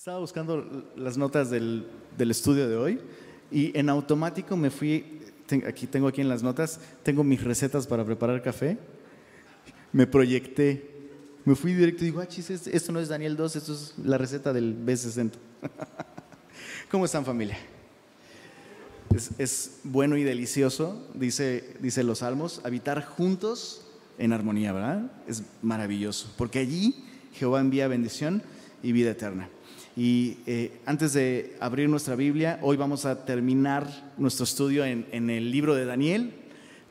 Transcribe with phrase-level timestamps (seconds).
[0.00, 0.64] Estaba buscando
[0.96, 1.84] las notas del,
[2.16, 3.00] del estudio de hoy
[3.50, 5.20] y en automático me fui,
[5.66, 8.78] aquí tengo aquí en las notas, tengo mis recetas para preparar café,
[9.92, 11.10] me proyecté,
[11.44, 14.54] me fui directo y digo, ah, esto no es Daniel 2, esto es la receta
[14.54, 15.32] del B60.
[16.90, 17.58] ¿Cómo están familia?
[19.14, 23.86] Es, es, bueno y delicioso, dice, dice los salmos, habitar juntos
[24.16, 25.12] en armonía, ¿verdad?
[25.28, 27.04] Es maravilloso, porque allí
[27.34, 28.42] Jehová envía bendición
[28.82, 29.50] y vida eterna.
[29.96, 35.50] Y eh, antes de abrir nuestra Biblia, hoy vamos a terminar nuestro estudio en, el
[35.50, 36.32] libro de Daniel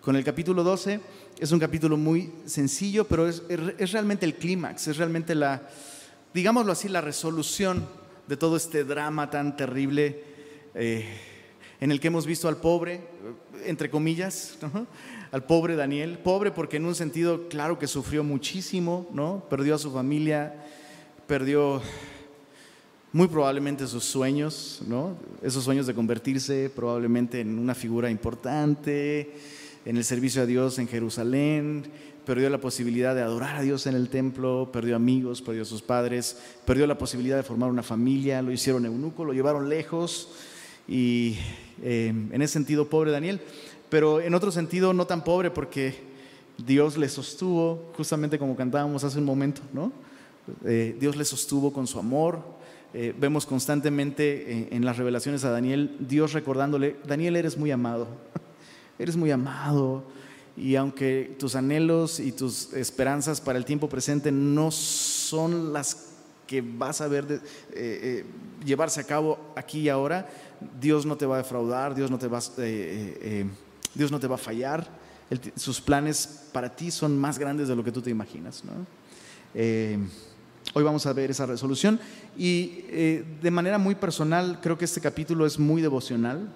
[0.02, 0.99] con el capítulo 12.
[1.40, 3.41] Es un capítulo muy sencillo, pero es,
[3.91, 5.70] realmente el clímax, es realmente la,
[6.34, 7.88] digámoslo así, la resolución
[8.27, 10.21] de todo este drama tan terrible
[10.76, 11.05] eh,
[11.79, 12.99] en el que hemos visto al pobre,
[13.66, 14.57] entre comillas,
[15.31, 19.45] al pobre Daniel, pobre porque en un sentido claro que sufrió muchísimo, ¿no?
[19.49, 20.54] Perdió a su familia,
[21.27, 21.81] perdió
[23.12, 25.16] muy probablemente sus sueños, ¿no?
[25.41, 29.34] esos sueños de convertirse probablemente en una figura importante,
[29.85, 31.85] en el servicio a Dios en Jerusalén,
[32.26, 35.82] perdió la posibilidad de adorar a Dios en el templo, perdió amigos, perdió a sus
[35.82, 40.30] padres, perdió la posibilidad de formar una familia, lo hicieron eunuco, lo llevaron lejos
[40.87, 41.37] y
[41.82, 43.41] eh, en ese sentido pobre Daniel,
[43.90, 45.96] pero en otro sentido no tan pobre porque
[46.63, 49.91] Dios le sostuvo, justamente como cantábamos hace un momento, ¿no?
[50.65, 52.59] Eh, Dios le sostuvo con su amor,
[52.91, 58.07] eh, vemos constantemente en, las revelaciones a Daniel, Dios recordándole, Daniel eres muy amado,
[58.99, 60.04] eres muy amado,
[60.57, 66.16] y aunque tus anhelos y tus esperanzas para el tiempo presente no son las
[66.47, 67.40] que vas a ver eh,
[67.73, 68.25] eh,
[68.66, 70.28] llevarse a cabo aquí y ahora,
[70.81, 72.40] Dios no te va a defraudar, Dios no te va,
[73.94, 74.90] Dios no te va a fallar,
[75.56, 78.63] sus planes para ti son más grandes de lo que tú te imaginas.
[78.66, 78.88] ¿no?
[80.75, 82.00] Hoy vamos a ver esa resolución
[82.38, 86.47] y eh, de manera muy personal creo que este capítulo es muy devocional,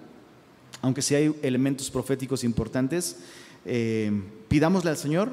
[0.82, 3.16] aunque sí hay elementos proféticos importantes.
[3.66, 4.12] Eh,
[4.46, 5.32] pidámosle al Señor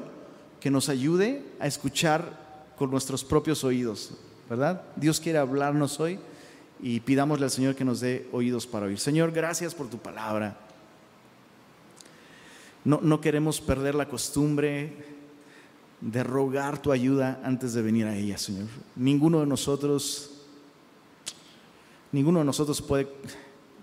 [0.58, 4.14] que nos ayude a escuchar con nuestros propios oídos,
[4.50, 4.82] ¿verdad?
[4.96, 6.18] Dios quiere hablarnos hoy
[6.80, 8.98] y pidámosle al Señor que nos dé oídos para oír.
[8.98, 10.56] Señor, gracias por tu palabra.
[12.84, 15.21] No, no queremos perder la costumbre
[16.02, 18.66] de rogar tu ayuda antes de venir a ella, Señor.
[18.96, 20.30] Ninguno de nosotros,
[22.10, 23.08] ninguno de nosotros puede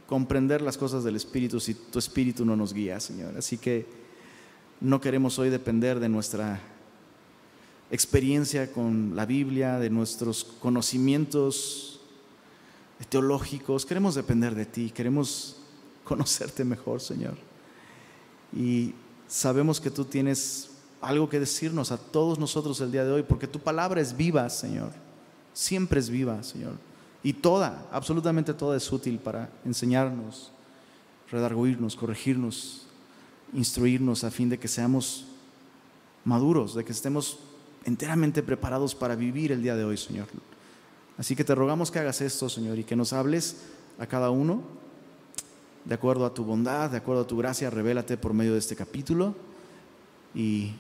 [0.06, 3.38] comprender las cosas del Espíritu si tu Espíritu no nos guía, Señor.
[3.38, 3.86] Así que
[4.82, 6.60] no queremos hoy depender de nuestra
[7.90, 12.02] experiencia con la Biblia, de nuestros conocimientos
[13.08, 13.86] teológicos.
[13.86, 15.56] Queremos depender de ti, queremos
[16.04, 17.38] conocerte mejor, Señor.
[18.54, 18.94] Y
[19.28, 20.70] sabemos que tú tienes
[21.02, 24.50] algo que decirnos a todos nosotros el día de hoy, porque tu palabra es viva,
[24.50, 24.92] Señor.
[25.54, 26.74] Siempre es viva, Señor.
[27.24, 30.52] Y toda, absolutamente toda es útil para enseñarnos,
[31.32, 32.86] redarguirnos, corregirnos,
[33.54, 35.26] instruirnos a fin de que seamos
[36.24, 37.40] maduros, de que estemos
[37.86, 40.28] enteramente preparados para vivir el día de hoy, Señor.
[41.18, 43.58] Así que te rogamos que hagas esto, Señor, y que nos hables
[43.98, 44.64] a cada uno
[45.86, 48.76] de acuerdo a tu bondad, de acuerdo a tu gracia, revélate por medio de este
[48.76, 49.34] capítulo
[50.36, 50.72] y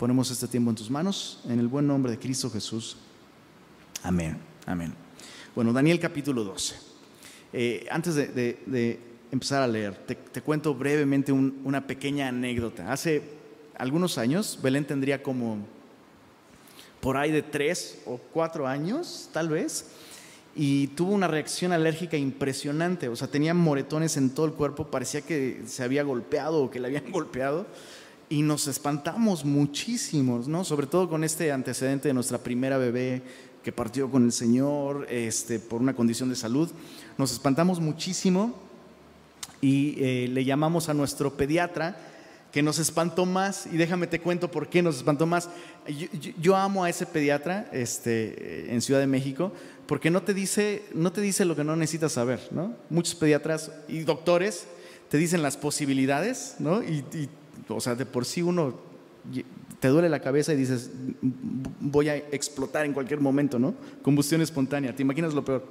[0.00, 2.96] Ponemos este tiempo en tus manos, en el buen nombre de Cristo Jesús.
[4.02, 4.94] Amén, amén.
[5.54, 6.74] Bueno, Daniel capítulo 12.
[7.52, 8.98] Eh, antes de,
[9.30, 12.90] empezar a leer, te, cuento brevemente una pequeña anécdota.
[12.90, 13.20] Hace
[13.76, 15.58] algunos años, Belén tendría como
[17.02, 19.90] por ahí de tres o cuatro años, tal vez,
[20.56, 23.10] y tuvo una reacción alérgica impresionante.
[23.10, 26.80] O sea, tenía moretones en todo el cuerpo, parecía que se había golpeado o que
[26.80, 27.66] le habían golpeado
[28.30, 30.62] y nos espantamos muchísimo, ¿no?
[30.64, 33.22] Sobre todo con este antecedente de nuestra primera bebé
[33.64, 36.70] que partió con el Señor este, por una condición de salud.
[37.18, 38.54] Nos espantamos muchísimo
[39.60, 42.06] y eh, le llamamos a nuestro pediatra
[42.52, 45.48] que nos espantó más, y déjame te cuento por qué nos espantó más.
[46.40, 49.52] Yo, amo a ese pediatra este, en Ciudad de México,
[49.86, 52.74] porque no te, dice, no te dice lo que no necesitas saber, ¿no?
[52.90, 54.66] Muchos pediatras y doctores
[55.08, 56.82] te dicen las posibilidades, ¿no?
[56.82, 57.28] Y, y
[57.68, 58.74] o sea, de por sí uno
[59.80, 60.90] te duele la cabeza y dices,
[61.80, 63.74] voy a explotar en cualquier momento, ¿no?
[64.02, 65.64] Combustión espontánea, te imaginas lo peor.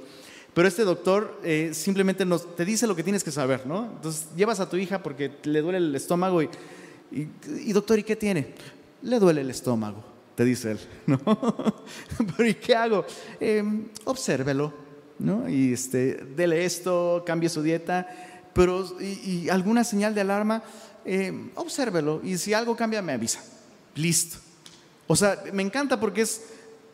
[0.53, 3.85] Pero este doctor eh, simplemente nos, te dice lo que tienes que saber, ¿no?
[3.85, 6.49] Entonces llevas a tu hija porque le duele el estómago y,
[7.11, 8.53] y, doctor, ¿y qué tiene?
[9.03, 10.03] Le duele el estómago,
[10.35, 11.19] te dice él, ¿no?
[12.35, 13.05] Pero ¿y qué hago?
[13.39, 13.63] Eh,
[14.05, 14.73] obsérvelo,
[15.19, 15.47] ¿no?
[15.47, 18.07] Y este, dele esto, cambie su dieta,
[18.51, 20.63] pero y, y alguna señal de alarma,
[21.05, 23.43] eh, obsérvelo y si algo cambia me avisa.
[23.95, 24.37] Listo.
[25.07, 26.41] O sea, me encanta porque es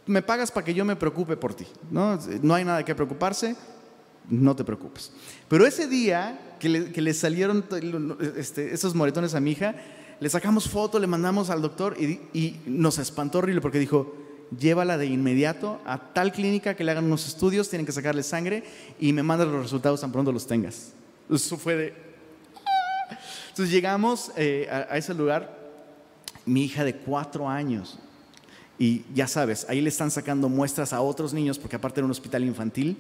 [0.05, 1.65] me pagas para que yo me preocupe por ti.
[1.91, 3.55] No, no hay nada que preocuparse,
[4.29, 5.11] no te preocupes.
[5.47, 7.65] Pero ese día que le, salieron
[8.37, 9.75] este, esos moretones a mi hija,
[10.19, 14.15] le sacamos foto, le mandamos al doctor y, y nos espantó horrible porque dijo,
[14.57, 18.63] llévala de inmediato a tal clínica que le hagan unos estudios, tienen que sacarle sangre
[18.99, 20.93] y me mandan los resultados tan pronto los tengas.
[21.29, 22.04] Eso fue de...
[23.55, 25.57] Entonces llegamos eh, a, ese lugar,
[26.45, 27.97] mi hija de cuatro años,
[28.77, 32.11] y ya sabes, ahí le están sacando muestras a otros niños, porque aparte era un
[32.11, 32.97] hospital infantil,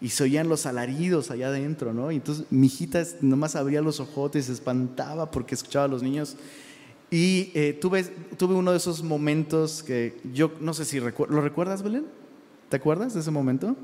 [0.00, 2.12] y se oían los alaridos allá adentro, ¿no?
[2.12, 6.36] Y entonces mi hijita nomás abría los ojotes, se espantaba porque escuchaba a los niños
[7.10, 11.00] y eh, tuve, tuve uno de esos momentos que yo no sé si.
[11.00, 12.06] ¿Lo recuerdas, Belén?
[12.68, 13.74] ¿Te acuerdas de ese momento?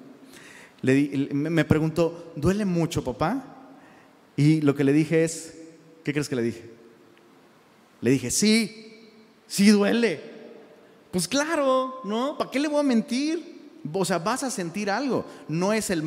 [0.80, 3.72] Le me preguntó, ¿duele mucho, papá?
[4.36, 5.63] Y lo que le dije es,
[6.04, 6.70] ¿qué crees que le dije?
[8.00, 9.10] Le dije, sí,
[9.46, 10.20] sí duele.
[11.10, 12.36] Pues claro, ¿no?
[12.38, 13.54] ¿Para qué le voy a mentir?
[13.92, 15.24] O sea, vas a sentir algo.
[15.48, 16.02] No es el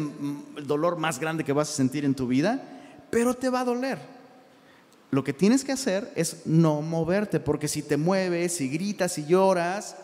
[0.66, 2.62] dolor más grande que vas a sentir en tu vida,
[3.10, 4.00] pero te va a doler.
[5.10, 9.26] Lo que tienes que hacer es no moverte, porque si te mueves, si gritas, si
[9.26, 9.96] lloras,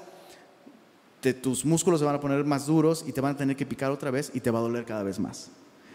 [1.41, 3.91] tus músculos se van a poner más duros y te van a tener que picar
[3.91, 5.49] otra vez y te va a doler cada vez más.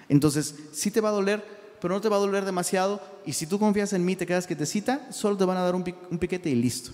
[0.09, 1.45] Entonces, sí te va a doler,
[1.81, 3.01] pero no te va a doler demasiado.
[3.25, 5.63] Y si tú confías en mí, te quedas que te cita, solo te van a
[5.63, 6.91] dar un, piquete y listo.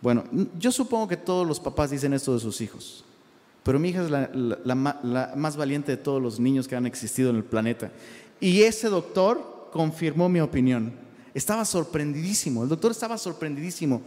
[0.00, 0.24] Bueno,
[0.58, 3.04] yo supongo que todos los papás dicen esto de sus hijos,
[3.62, 7.36] pero mi hija es la más valiente de todos los niños que han existido en
[7.36, 7.90] el planeta.
[8.40, 10.92] Y ese doctor confirmó mi opinión.
[11.34, 14.02] Estaba sorprendidísimo, el doctor estaba sorprendidísimo.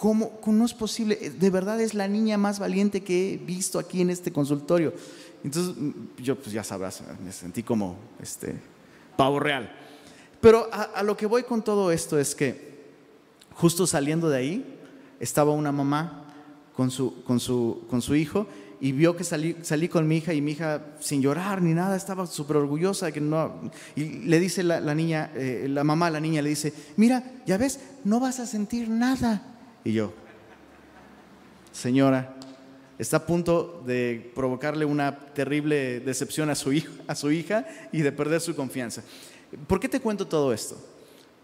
[0.00, 1.16] ¿Cómo, no es posible?
[1.38, 4.94] De verdad es la niña más valiente que he visto aquí en este consultorio.
[5.44, 5.74] Entonces,
[6.16, 8.54] yo, pues ya sabrás, me sentí como este
[9.20, 9.70] pavo real.
[10.40, 12.70] Pero a, a lo que voy con todo esto es que
[13.52, 14.78] justo saliendo de ahí,
[15.20, 16.24] estaba una mamá
[16.74, 18.46] con su, con su, con su hijo
[18.80, 21.94] y vio que salí, salí con mi hija y mi hija sin llorar ni nada,
[21.94, 23.12] estaba súper orgullosa.
[23.12, 27.22] Que no, y le dice la, niña, eh, la mamá la niña le dice, mira,
[27.44, 29.42] ya ves, no vas a sentir nada.
[29.84, 30.14] Y yo,
[31.72, 32.36] señora,
[33.00, 38.02] está a punto de provocarle una terrible decepción a su, hijo, a su hija y
[38.02, 39.02] de perder su confianza.
[39.66, 40.76] ¿Por qué te cuento todo esto?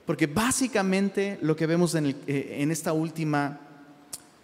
[0.04, 3.58] Porque básicamente lo que vemos en, eh, esta última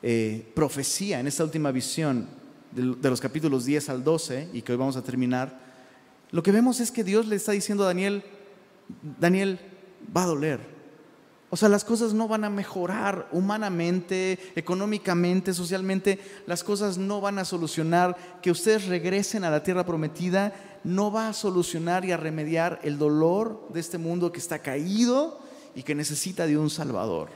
[0.03, 2.26] eh, profecía, en esta última visión,
[2.73, 5.61] de los capítulos 10 al 12 y que hoy vamos a terminar,
[6.31, 8.23] lo que vemos es que Dios le está diciendo a Daniel,
[9.20, 9.61] Daniel,
[10.17, 10.71] va a doler.
[11.52, 17.38] O sea, las cosas no van a mejorar humanamente, económicamente, socialmente, las cosas no van
[17.38, 18.16] a solucionar.
[18.40, 22.96] Que ustedes regresen a la tierra prometida no va a solucionar y a remediar el
[22.96, 25.40] dolor de este mundo que está caído
[25.75, 27.28] y que necesita de un Salvador.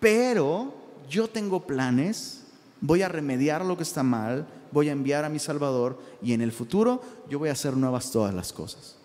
[0.00, 0.74] Pero
[1.08, 2.38] yo tengo planes
[2.80, 6.40] voy a remediar lo que está mal, voy a enviar a mi Salvador y en
[6.40, 8.97] el futuro yo voy a hacer nuevas todas las cosas.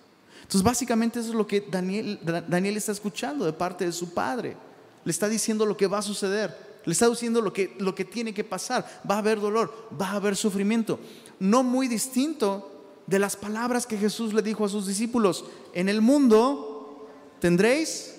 [0.53, 4.55] Entonces básicamente eso es lo que Daniel, Daniel está escuchando de parte de su padre.
[5.03, 6.55] Le está diciendo lo que va a suceder.
[6.85, 9.01] Le está diciendo lo que, lo que tiene que pasar.
[9.09, 10.99] Va a haber dolor, va a haber sufrimiento.
[11.39, 12.69] No muy distinto
[13.07, 15.43] de las palabras que Jesús le dijo a sus discípulos.
[15.73, 17.09] En el mundo
[17.39, 18.13] tendréis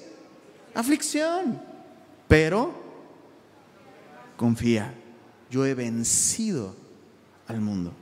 [0.75, 1.63] aflicción,
[2.27, 2.75] pero
[4.37, 4.93] confía
[5.53, 6.75] yo he vencido
[7.47, 7.93] al mundo.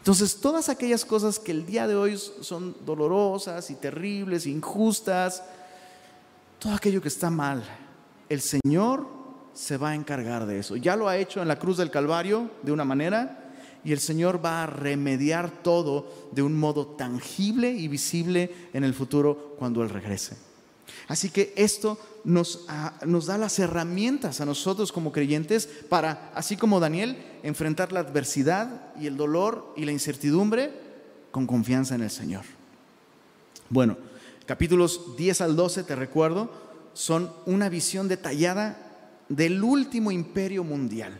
[0.00, 5.42] Entonces, todas aquellas cosas que el día de hoy son dolorosas y terribles, injustas,
[6.58, 7.62] todo aquello que está mal,
[8.30, 9.06] el Señor
[9.52, 10.76] se va a encargar de eso.
[10.76, 13.52] Ya lo ha hecho en la cruz del Calvario de una manera
[13.84, 18.94] y el Señor va a remediar todo de un modo tangible y visible en el
[18.94, 20.49] futuro cuando Él regrese.
[21.08, 26.56] Así que esto nos, ah, nos, da las herramientas a nosotros como creyentes para, así
[26.56, 30.72] como Daniel, enfrentar la adversidad y el dolor y la incertidumbre
[31.30, 32.44] con confianza en el Señor.
[33.68, 33.96] Bueno,
[34.46, 36.50] capítulos 10 al 12, te recuerdo,
[36.92, 38.90] son una visión detallada
[39.28, 41.18] del último imperio mundial.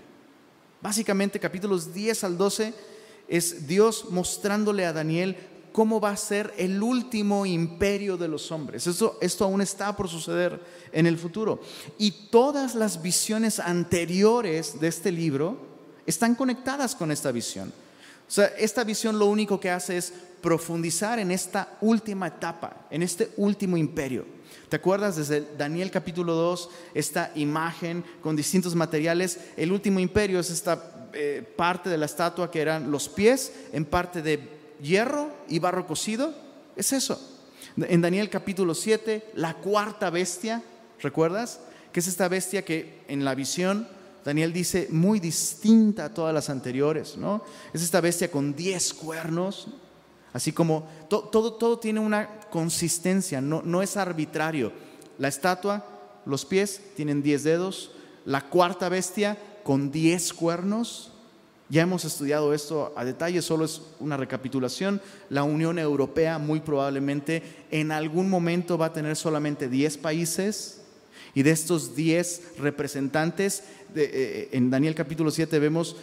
[0.82, 2.74] Básicamente capítulos 10 al 12
[3.28, 5.36] es Dios mostrándole a Daniel
[5.72, 8.86] cómo va a ser el último imperio de los hombres.
[8.86, 10.60] Esto, esto aún está por suceder
[10.92, 11.60] en el futuro.
[11.98, 15.58] Y todas las visiones anteriores de este libro
[16.06, 17.72] están conectadas con esta visión.
[18.28, 23.02] O sea, esta visión lo único que hace es profundizar en esta última etapa, en
[23.02, 24.24] este último imperio.
[24.68, 29.38] ¿Te acuerdas desde Daniel capítulo 2, esta imagen con distintos materiales?
[29.56, 33.84] El último imperio es esta eh, parte de la estatua que eran los pies en
[33.84, 34.48] parte de
[34.80, 36.32] hierro y barro cocido,
[36.76, 37.20] es eso.
[37.76, 40.62] En Daniel capítulo 7, la cuarta bestia,
[41.00, 41.60] ¿recuerdas?
[41.92, 43.86] Que es esta bestia que en la visión
[44.24, 47.42] Daniel dice, muy distinta a todas las anteriores, ¿no?
[47.72, 49.68] Es esta bestia con diez cuernos,
[50.32, 54.72] así como todo, todo tiene una consistencia, no, no es arbitrario.
[55.18, 55.86] La estatua,
[56.26, 57.92] los pies tienen diez dedos,
[58.24, 61.12] la cuarta bestia con diez cuernos,
[61.70, 65.00] ya hemos estudiado esto a detalle, solo es una recapitulación.
[65.28, 70.80] La Unión Europea muy probablemente en algún momento va a tener solamente 10 países
[71.32, 73.62] y de estos 10 representantes,
[73.94, 75.96] eh, en Daniel capítulo 7 vemos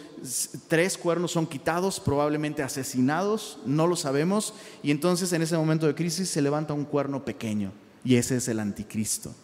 [0.68, 5.94] tres cuernos son quitados, probablemente asesinados, no lo sabemos, y entonces en ese momento de
[5.94, 7.72] crisis se levanta un cuerno pequeño
[8.04, 9.34] y ese es el anticristo.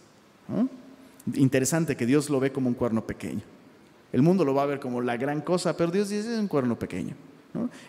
[1.34, 3.42] Interesante que Dios lo ve como un cuerno pequeño.
[4.14, 6.46] El mundo lo va a ver como la gran cosa, pero Dios dice es un
[6.46, 7.16] cuerno pequeño.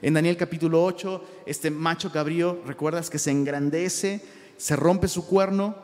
[0.01, 4.23] En Daniel capítulo 8, este macho cabrío, recuerdas que se engrandece,
[4.57, 5.75] se rompe su cuerno.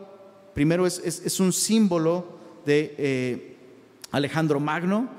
[0.56, 3.58] Primero es, un símbolo de eh,
[4.10, 5.10] Alejandro Magno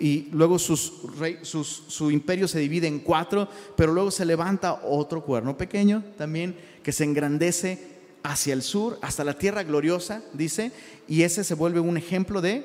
[0.00, 3.46] y luego su imperio se divide en cuatro,
[3.76, 7.86] pero luego se levanta otro cuerno pequeño también que se engrandece
[8.24, 10.72] hacia el sur, hasta la tierra gloriosa, dice,
[11.06, 12.64] y ese se vuelve un ejemplo de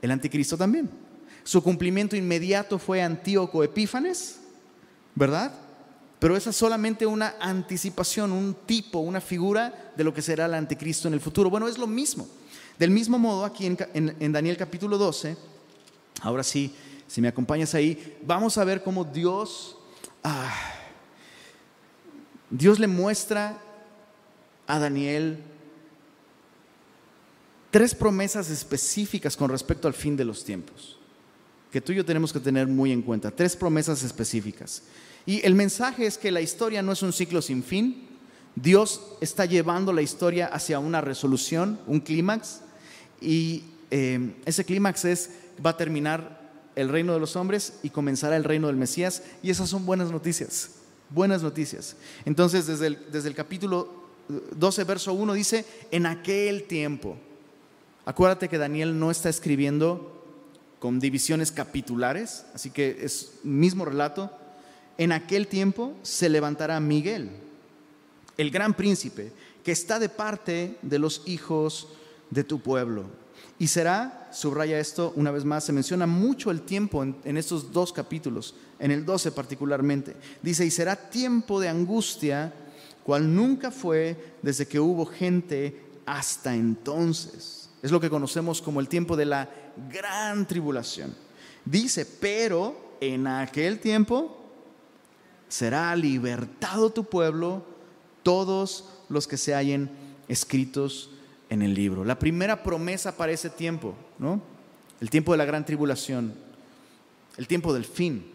[0.00, 1.07] el anticristo también.
[1.48, 4.38] Su cumplimiento inmediato fue Antíoco Epífanes,
[5.14, 5.50] ¿verdad?
[6.18, 10.52] Pero esa es solamente una anticipación, un tipo, una figura de lo que será el
[10.52, 11.48] anticristo en el futuro.
[11.48, 12.28] Bueno, es lo mismo.
[12.78, 15.38] Del mismo modo, aquí en, Daniel capítulo 12,
[16.20, 16.70] ahora sí,
[17.06, 19.78] si me acompañas ahí, vamos a ver cómo Dios,
[20.22, 20.54] ah,
[22.50, 23.58] Dios le muestra
[24.66, 25.42] a Daniel
[27.70, 30.97] tres promesas específicas con respecto al fin de los tiempos
[31.70, 33.30] que tú y yo tenemos que tener muy en cuenta.
[33.30, 34.82] Tres promesas específicas.
[35.26, 38.08] Y el mensaje es que la historia no es un ciclo sin fin.
[38.54, 42.60] Dios está llevando la historia hacia una resolución, un clímax.
[43.20, 45.30] Y eh, ese clímax es,
[45.64, 46.38] va a terminar
[46.74, 49.22] el reino de los hombres y comenzará el reino del Mesías.
[49.42, 50.70] Y esas son buenas noticias.
[51.10, 51.96] Buenas noticias.
[52.24, 54.08] Entonces, desde el, desde el capítulo
[54.56, 57.16] 12, verso 1 dice, en aquel tiempo.
[58.04, 60.17] Acuérdate que Daniel no está escribiendo
[60.78, 64.30] con divisiones capitulares, así que es mismo relato.
[64.96, 67.30] En aquel tiempo se levantará Miguel,
[68.36, 69.32] el gran príncipe,
[69.64, 71.88] que está de parte de los hijos
[72.30, 73.04] de tu pueblo.
[73.58, 77.72] Y será, subraya esto una vez más, se menciona mucho el tiempo en, en, estos
[77.72, 80.14] dos capítulos, en el 12 particularmente.
[80.42, 82.52] Dice, y será tiempo de angustia,
[83.02, 87.57] cual nunca fue desde que hubo gente hasta entonces.
[87.82, 89.48] Es lo que conocemos como el tiempo de la
[89.90, 91.14] gran tribulación.
[91.64, 94.36] Dice, pero en aquel tiempo
[95.48, 97.64] será libertado tu pueblo,
[98.22, 99.90] todos los que se hallen
[100.28, 101.10] escritos
[101.50, 102.04] en el libro.
[102.04, 104.42] La primera promesa para ese tiempo, ¿no?
[105.00, 106.34] El tiempo de la gran tribulación,
[107.36, 108.32] el tiempo del fin.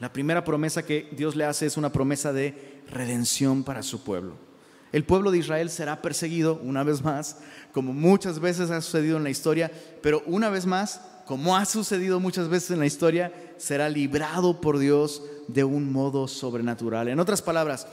[0.00, 4.47] La primera promesa que Dios le hace es una promesa de redención para su pueblo.
[4.92, 7.36] El pueblo de Israel será perseguido una vez más,
[7.72, 9.70] como muchas veces ha sucedido en la historia,
[10.02, 14.78] pero una vez más, como ha sucedido muchas veces en la historia, será librado por
[14.78, 17.08] Dios de un modo sobrenatural.
[17.08, 17.86] En otras palabras,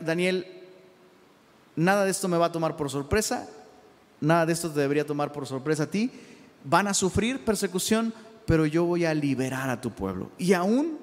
[0.00, 0.46] Daniel,
[1.74, 3.48] nada de esto me va a tomar por sorpresa,
[4.20, 6.10] nada de esto te debería tomar por sorpresa a ti.
[6.64, 8.14] Van a sufrir persecución,
[8.46, 10.30] pero yo voy a liberar a tu pueblo.
[10.38, 11.01] Y aún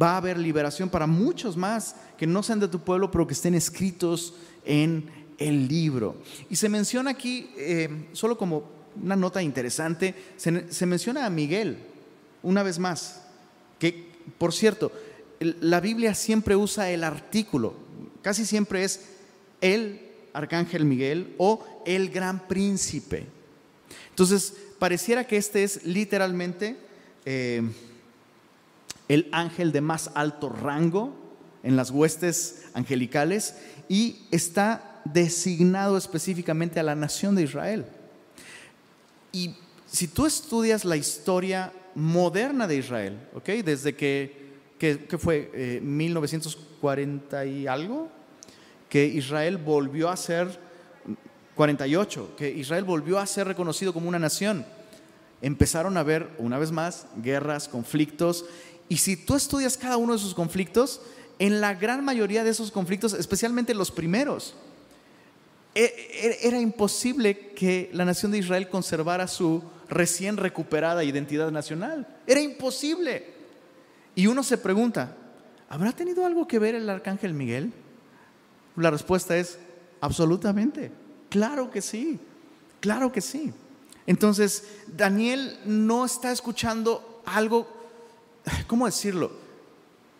[0.00, 3.34] va a haber liberación para muchos más que no sean de tu pueblo, pero que
[3.34, 4.34] estén escritos
[4.64, 6.16] en el libro.
[6.50, 11.78] Y se menciona aquí, eh, solo como una nota interesante, se, menciona a Miguel,
[12.42, 13.22] una vez más,
[13.78, 14.06] que
[14.38, 14.92] por cierto,
[15.40, 17.74] la Biblia siempre usa el artículo,
[18.22, 19.06] casi siempre es
[19.60, 20.00] el
[20.32, 23.26] arcángel Miguel o el gran príncipe.
[24.10, 26.76] Entonces, pareciera que este es literalmente
[27.24, 27.62] eh,
[29.08, 31.14] el ángel de más alto rango
[31.62, 33.56] en las huestes angelicales
[33.88, 37.86] y está designado específicamente a la nación de Israel.
[39.32, 39.54] Y
[39.86, 43.48] si tú estudias la historia moderna de Israel, ¿ok?
[43.64, 48.08] Desde que, que, fue 1940 eh, y algo,
[48.88, 50.60] que Israel volvió a ser,
[51.54, 54.66] 48, que Israel volvió a ser reconocido como una nación,
[55.40, 58.44] empezaron a haber, una vez más, guerras, conflictos,
[58.88, 61.00] y si tú estudias cada uno de esos conflictos,
[61.38, 64.54] en la gran mayoría de esos conflictos, especialmente los primeros,
[65.74, 72.06] e, e, era imposible que la nación de Israel conservara su recién recuperada identidad nacional.
[72.26, 73.34] Era imposible.
[74.14, 75.16] Y uno se pregunta,
[75.68, 77.72] ¿habrá tenido algo que ver el arcángel Miguel?
[78.76, 79.58] La respuesta es
[80.00, 80.90] absolutamente.
[81.28, 82.18] Claro que sí,
[82.80, 83.52] claro que sí.
[84.06, 87.68] Entonces, Daniel no está escuchando algo,
[88.66, 89.30] ¿cómo decirlo?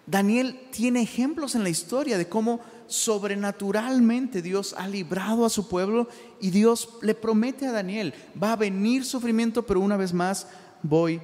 [0.06, 6.08] Daniel tiene ejemplos en la historia de cómo sobrenaturalmente Dios ha librado a su pueblo
[6.40, 10.46] y Dios le promete a Daniel, va a venir sufrimiento, pero una vez más
[10.82, 11.20] voy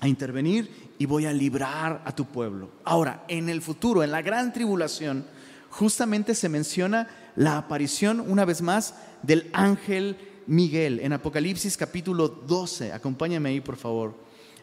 [0.00, 2.70] a intervenir y voy a librar a tu pueblo.
[2.84, 5.24] Ahora, en el futuro, en la gran tribulación,
[5.68, 10.16] justamente se menciona la aparición una vez más del ángel
[10.48, 12.92] Miguel en Apocalipsis capítulo 12.
[12.92, 14.16] Acompáñame ahí, por favor.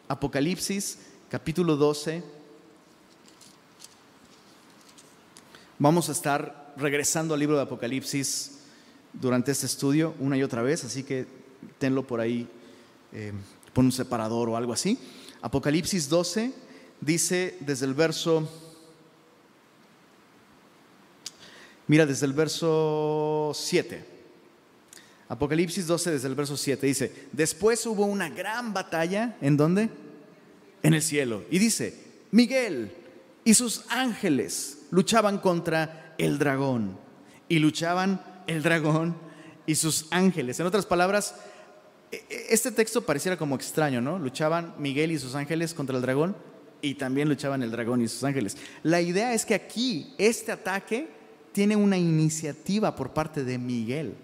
[0.06, 0.98] Apocalipsis
[1.30, 2.22] capítulo 12.
[5.78, 8.60] Vamos a estar regresando al libro de Apocalipsis
[9.12, 11.26] durante este estudio una y otra vez, así que
[11.78, 12.48] tenlo por ahí,
[13.12, 13.32] eh,
[13.74, 14.98] pon un separador o algo así.
[15.42, 16.52] Apocalipsis 12
[17.00, 18.48] dice desde el verso,
[21.86, 24.16] mira, desde el verso 7.
[25.28, 29.90] Apocalipsis 12 desde el verso 7 dice, después hubo una gran batalla, ¿en dónde?
[30.82, 31.44] En el cielo.
[31.50, 31.94] Y dice,
[32.30, 32.92] Miguel
[33.44, 36.98] y sus ángeles luchaban contra el dragón.
[37.48, 39.16] Y luchaban el dragón
[39.66, 40.60] y sus ángeles.
[40.60, 41.34] En otras palabras,
[42.10, 44.18] e, e, este texto pareciera como extraño, ¿no?
[44.18, 46.36] Luchaban Miguel y sus ángeles contra el dragón
[46.80, 48.56] y también luchaban el dragón y sus ángeles.
[48.82, 51.08] La idea es que aquí este ataque
[51.52, 54.14] tiene una iniciativa por parte de Miguel.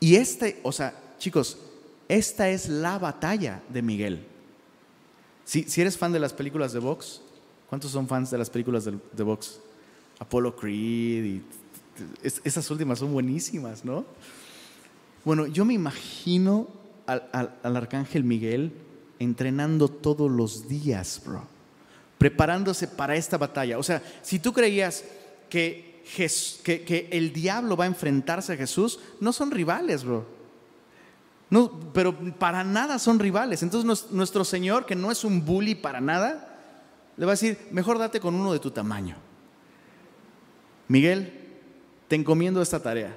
[0.00, 1.58] Y este, o sea, chicos,
[2.08, 4.26] esta es la batalla de Miguel.
[5.50, 7.22] Si, eres fan de las películas de box,
[7.68, 9.58] ¿cuántos son fans de las películas de, de box?
[10.20, 11.42] Apollo Creed y
[12.22, 14.04] esas últimas son buenísimas, ¿no?
[15.24, 16.68] Bueno, yo me imagino
[17.04, 18.70] al, arcángel Miguel
[19.18, 21.42] entrenando todos los días, bro,
[22.16, 23.76] preparándose para esta batalla.
[23.76, 25.04] O sea, si tú creías
[25.48, 26.04] que,
[27.10, 30.38] el diablo va a enfrentarse a Jesús, no son rivales, bro.
[31.50, 33.62] No, pero para nada son rivales.
[33.62, 36.56] Entonces nuestro Señor, que no es un bully para nada,
[37.16, 39.16] le va a decir, mejor date con uno de tu tamaño.
[40.88, 41.32] Miguel,
[42.08, 43.16] te encomiendo esta tarea.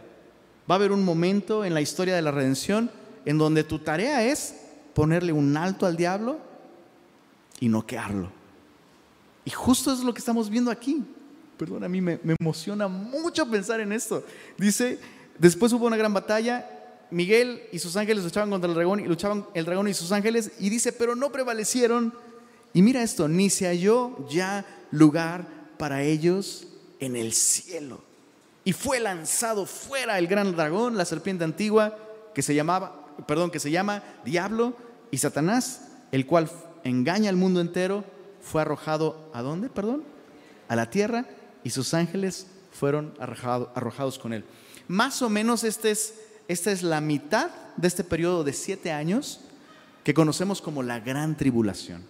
[0.69, 2.89] Va a haber un momento en la historia de la redención
[3.25, 4.55] en donde tu tarea es
[4.93, 6.39] ponerle un alto al diablo
[7.59, 8.31] y noquearlo.
[9.45, 11.05] Y justo es lo que estamos viendo aquí
[11.57, 14.23] perdón, a mí me, emociona mucho pensar en esto.
[14.57, 14.99] Dice,
[15.37, 16.67] después hubo una gran batalla,
[17.11, 20.51] Miguel y sus ángeles luchaban contra el dragón y luchaban el dragón y sus ángeles
[20.59, 22.13] y dice, pero no prevalecieron.
[22.73, 26.67] Y mira esto, ni se halló ya lugar para ellos
[26.99, 28.01] en el cielo.
[28.65, 31.97] Y fue lanzado fuera el gran dragón, la serpiente antigua,
[32.33, 34.73] que se llamaba, perdón, que se llama Diablo
[35.11, 36.49] y Satanás, el cual
[36.83, 38.03] engaña al mundo entero,
[38.41, 40.03] fue arrojado a dónde, perdón?
[40.67, 41.25] A la tierra
[41.63, 44.43] y sus ángeles fueron arrojados con él.
[44.87, 46.15] Más o menos este es,
[46.47, 49.41] esta es la mitad de este periodo de siete años
[50.03, 52.03] que conocemos como la gran tribulación.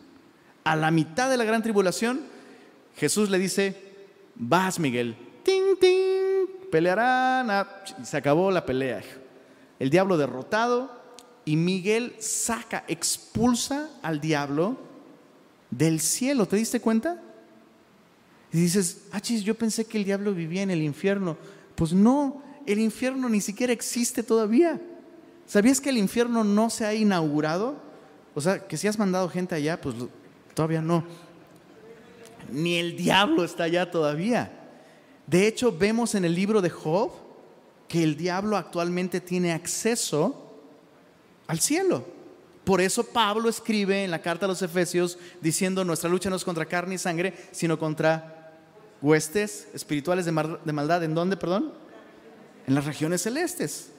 [0.63, 2.21] A la mitad de la gran tribulación,
[2.95, 3.75] Jesús le dice,
[4.35, 9.01] vas Miguel, ting, ting, pelearán, ah, y se acabó la pelea.
[9.79, 10.91] El diablo derrotado
[11.45, 14.77] y Miguel saca, expulsa al diablo
[15.69, 16.47] del cielo.
[16.47, 17.21] ¿Te diste cuenta?
[18.51, 21.37] Y dices, ah, yo pensé que el diablo vivía en el infierno.
[21.75, 24.81] Pues no, el infierno ni siquiera existe todavía.
[25.45, 27.75] ¿Sabías que el infierno no se ha inaugurado?
[28.35, 29.95] O sea, que si has mandado gente allá, pues
[30.53, 31.03] todavía no.
[32.51, 34.51] Ni el diablo está allá todavía.
[35.27, 37.11] De hecho, vemos en el libro de Job
[37.87, 40.51] que el diablo actualmente tiene acceso
[41.47, 42.05] al cielo.
[42.63, 46.45] Por eso Pablo escribe en la carta a los Efesios diciendo, nuestra lucha no es
[46.45, 48.51] contra carne y sangre, sino contra
[49.01, 51.03] huestes espirituales de, maldad.
[51.03, 51.73] ¿En dónde, perdón?
[52.67, 53.89] En las regiones celestes.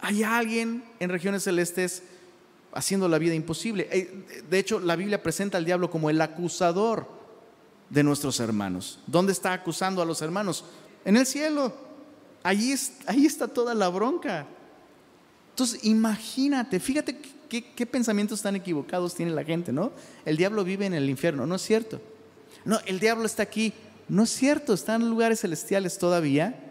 [0.00, 2.02] Hay alguien en regiones celestes
[2.72, 3.88] haciendo la vida imposible.
[3.90, 7.08] Eh, de hecho, la Biblia presenta al diablo como el acusador
[7.90, 9.00] de nuestros hermanos.
[9.06, 10.64] ¿Dónde está acusando a los hermanos?
[11.04, 11.72] En el cielo.
[12.42, 14.46] Ahí está toda la bronca.
[15.50, 19.90] Entonces, imagínate, fíjate qué, qué, pensamientos tan equivocados tiene la gente, ¿no?
[20.24, 22.00] El diablo vive en el infierno, no es cierto.
[22.64, 23.72] No, el diablo está aquí
[24.08, 26.65] no es cierto, están en lugares celestiales todavía,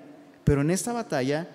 [0.45, 1.49] pero en esta batalla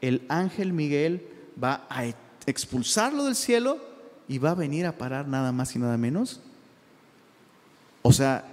[0.00, 1.26] el ángel Miguel
[1.62, 2.04] va a
[2.46, 3.78] expulsarlo del cielo
[4.28, 6.40] y va a venir a parar nada más y nada menos.
[8.02, 8.44] O sea,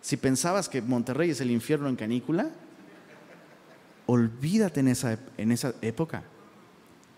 [0.00, 2.50] si pensabas que Monterrey es el infierno en canícula,
[4.06, 6.22] olvídate en esa, en esa época.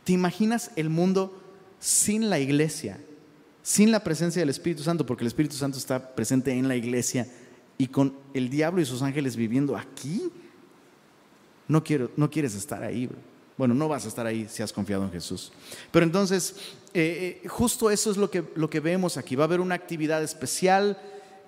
[0.04, 1.40] ¿Te imaginas el mundo
[1.78, 2.98] sin la iglesia,
[3.62, 5.06] sin la presencia del Espíritu Santo?
[5.06, 7.28] Porque el Espíritu Santo está presente en la iglesia
[7.78, 10.30] y con el diablo y sus ángeles viviendo aquí,
[11.72, 13.08] no, quiero, no quieres estar ahí.
[13.56, 15.52] Bueno, no vas a estar ahí si has confiado en Jesús.
[15.90, 16.54] Pero entonces,
[16.92, 19.36] eh, eh, justo eso es lo que, lo que vemos aquí.
[19.36, 20.98] Va a haber una actividad especial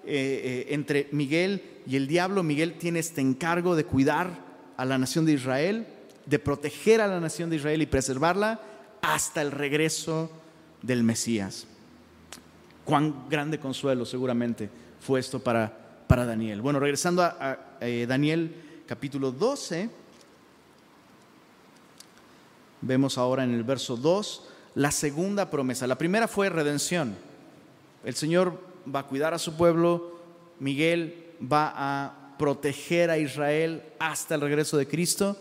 [0.04, 2.42] eh, entre Miguel y el diablo.
[2.42, 4.30] Miguel tiene este encargo de cuidar
[4.76, 5.86] a la nación de Israel,
[6.24, 8.60] de proteger a la nación de Israel y preservarla
[9.02, 10.30] hasta el regreso
[10.80, 11.66] del Mesías.
[12.84, 16.62] Cuán grande consuelo seguramente fue esto para, para Daniel.
[16.62, 17.58] Bueno, regresando a,
[18.06, 18.54] Daniel
[18.86, 20.03] capítulo 12,
[22.86, 24.42] vemos ahora en el verso 2
[24.74, 25.86] la segunda promesa.
[25.86, 27.14] La primera fue redención.
[28.04, 28.58] El Señor
[28.92, 30.18] va a cuidar a su pueblo,
[30.58, 35.36] Miguel va a proteger a Israel hasta el regreso de Cristo.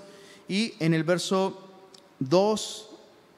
[0.48, 1.68] Y en el verso
[2.20, 2.90] 2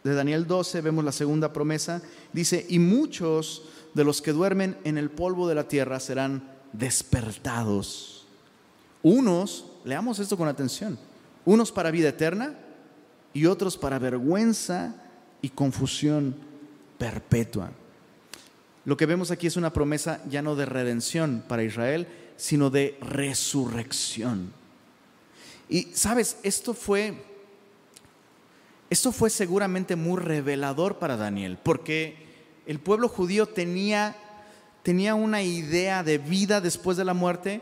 [0.04, 2.02] de Daniel 12 vemos la segunda promesa.
[2.34, 3.64] Dice, y muchos
[3.94, 8.28] de los que duermen en el polvo de la tierra serán despertados.
[9.02, 10.98] Unos, leamos esto con atención,
[11.46, 12.56] unos para vida eterna
[13.36, 14.96] y otros para vergüenza
[15.42, 16.36] y confusión
[16.98, 17.70] perpetua.
[18.86, 22.98] Lo que vemos aquí es una promesa ya no de redención para Israel, sino de
[23.02, 24.54] resurrección.
[25.68, 27.36] Y sabes, esto fue
[28.90, 32.16] esto fue seguramente muy revelador para Daniel, porque
[32.66, 34.16] el pueblo judío tenía,
[34.82, 37.62] tenía una idea de vida después de la muerte,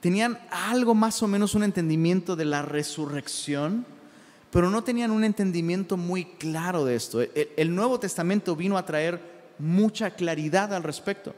[0.00, 3.86] tenían algo más o menos un entendimiento de la resurrección,
[4.54, 7.20] pero no tenían un entendimiento muy claro de esto.
[7.20, 9.20] El, Nuevo Testamento vino a traer
[9.58, 11.34] mucha claridad al respecto.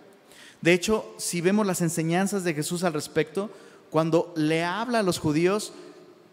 [0.61, 3.51] De hecho, si vemos las enseñanzas de Jesús al respecto,
[3.89, 5.73] cuando le habla a los judíos,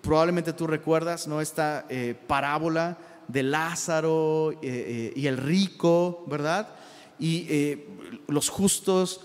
[0.01, 1.39] probablemente tú recuerdas, ¿no?
[1.39, 2.97] Esta eh, parábola
[3.29, 6.67] de Lázaro eh, eh, y el rico, ¿verdad?
[7.17, 7.77] Y
[8.27, 9.21] los justos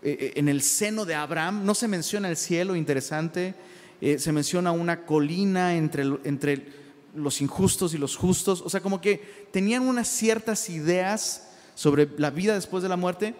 [0.00, 3.54] en el seno de Abraham, no se menciona el cielo, interesante,
[4.00, 6.81] se menciona una colina entre, entre
[7.14, 12.30] los injustos y los justos, o sea, como que tenían unas ciertas ideas sobre la
[12.30, 13.34] vida después de la muerte,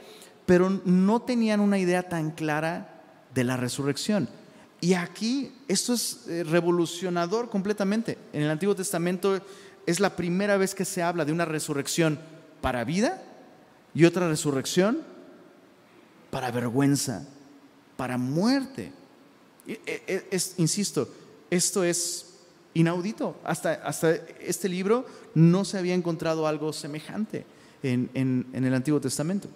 [0.46, 3.02] pero no tenían una idea tan clara
[3.34, 4.28] de la resurrección.
[4.80, 8.18] Y aquí esto es revolucionador completamente.
[8.32, 9.40] En el Antiguo Testamento
[9.86, 12.18] es la primera vez que se habla de una resurrección
[12.60, 13.22] para vida
[13.94, 15.02] y otra resurrección
[16.30, 17.28] para vergüenza,
[17.96, 18.92] para muerte.
[19.66, 21.08] E, e, es, insisto,
[21.50, 22.31] esto es
[22.74, 23.36] inaudito.
[23.44, 27.44] Hasta, hasta este libro no se había encontrado algo semejante
[27.82, 29.48] en, en el Antiguo Testamento.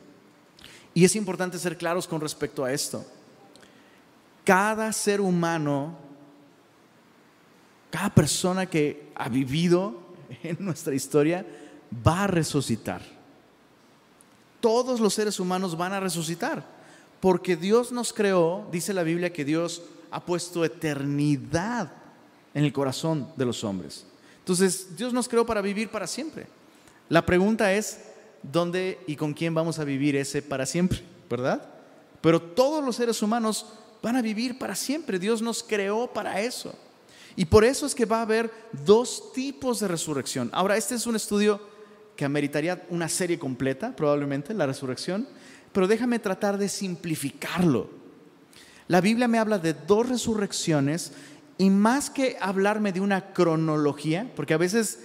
[0.95, 3.05] Y es importante ser claros con respecto a esto.
[4.45, 5.97] Cada ser humano,
[7.91, 9.95] cada persona que ha vivido
[10.43, 11.45] en nuestra historia
[12.07, 13.03] va a resucitar.
[14.61, 16.65] Todos los seres humanos van a resucitar,
[17.21, 21.93] porque Dios nos creó, dice la Biblia que Dios ha puesto eternidad
[22.57, 24.07] en el corazón de los hombres.
[24.39, 26.47] Entonces, Dios nos creó para vivir para siempre.
[27.11, 28.01] La pregunta es,
[28.43, 31.03] ¿dónde y con quién vamos a vivir ese para siempre?
[31.29, 31.69] ¿Verdad?
[32.23, 33.67] Pero todos los seres humanos
[34.03, 35.19] van a vivir para siempre.
[35.19, 36.75] Dios nos creó para eso.
[37.37, 40.49] Y por eso es que va a haber dos tipos de resurrección.
[40.55, 41.61] Ahora, este es un estudio
[42.17, 45.29] que ameritaría una serie completa, probablemente, la resurrección,
[45.73, 47.91] pero déjame tratar de simplificarlo.
[48.89, 51.13] La Biblia me habla de dos resurrecciones
[51.59, 54.99] y más que hablarme de una cronología, porque a veces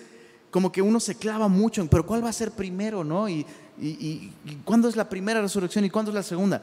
[0.51, 3.29] como que uno se clava mucho en, pero ¿cuál va a ser primero, no?
[3.29, 3.45] Y,
[4.65, 6.61] cuándo es la primera resurrección y cuándo es la segunda.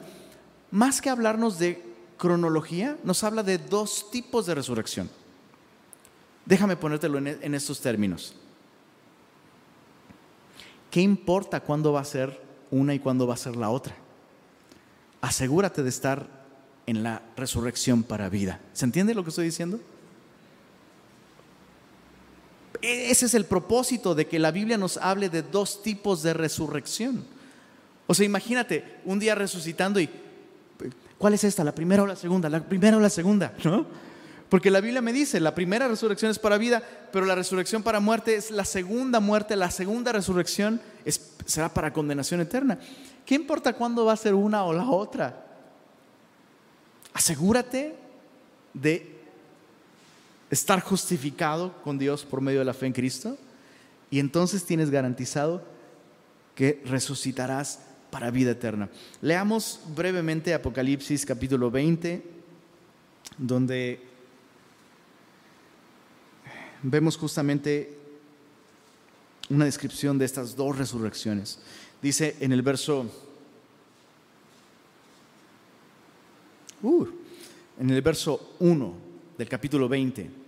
[0.71, 1.83] Más que hablarnos de
[2.17, 5.09] cronología, nos habla de dos tipos de resurrección.
[6.45, 8.35] Déjame ponértelo e, en, estos términos.
[10.91, 13.95] ¿Qué importa cuándo va a ser una y cuándo va a ser la otra?
[15.19, 16.38] Asegúrate de estar
[16.89, 18.59] en la resurrección para vida.
[18.73, 19.79] ¿Se entiende lo que estoy diciendo?
[22.81, 26.33] E, ese es el propósito de que la Biblia nos hable de dos tipos de
[26.33, 27.25] resurrección.
[28.07, 30.09] O sea, imagínate un día resucitando y
[31.19, 31.63] ¿cuál es esta?
[31.63, 32.49] ¿La primera o la segunda?
[32.49, 33.53] ¿La primera o la segunda?
[33.63, 33.85] ¿No?
[34.49, 37.99] Porque la Biblia me dice, la primera resurrección es para vida, pero la resurrección para
[37.99, 40.81] muerte es la segunda muerte, la segunda resurrección
[41.45, 42.79] será para condenación eterna.
[43.27, 45.48] ¿Qué importa cuándo va a ser una o la otra?
[47.19, 47.97] Asegúrate
[48.73, 49.05] de
[50.49, 53.37] estar justificado con Dios por medio de la fe en Cristo
[54.09, 55.61] y entonces tienes garantizado
[56.55, 58.89] que resucitarás para vida eterna.
[59.21, 62.23] Leamos brevemente Apocalipsis capítulo 20,
[63.37, 63.99] donde
[66.81, 67.97] vemos justamente
[69.49, 71.59] una descripción de estas dos resurrecciones.
[72.01, 73.11] Dice en el verso,
[76.81, 77.07] uh,
[77.79, 78.93] en el verso 1
[79.37, 80.39] del capítulo 20,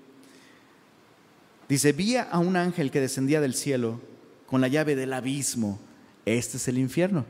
[1.71, 4.01] Dice, vi a un ángel que descendía del cielo
[4.45, 5.79] con la llave del abismo.
[6.25, 7.23] Este es el infierno.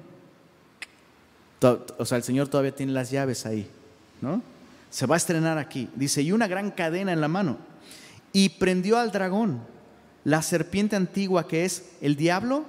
[1.99, 3.69] O sea, el Señor todavía tiene las llaves ahí,
[4.19, 4.41] ¿no?
[4.89, 5.89] Se va a estrenar aquí.
[5.95, 7.59] Dice, y una gran cadena en la mano.
[8.33, 9.61] Y prendió al dragón,
[10.23, 12.65] la serpiente antigua que es el diablo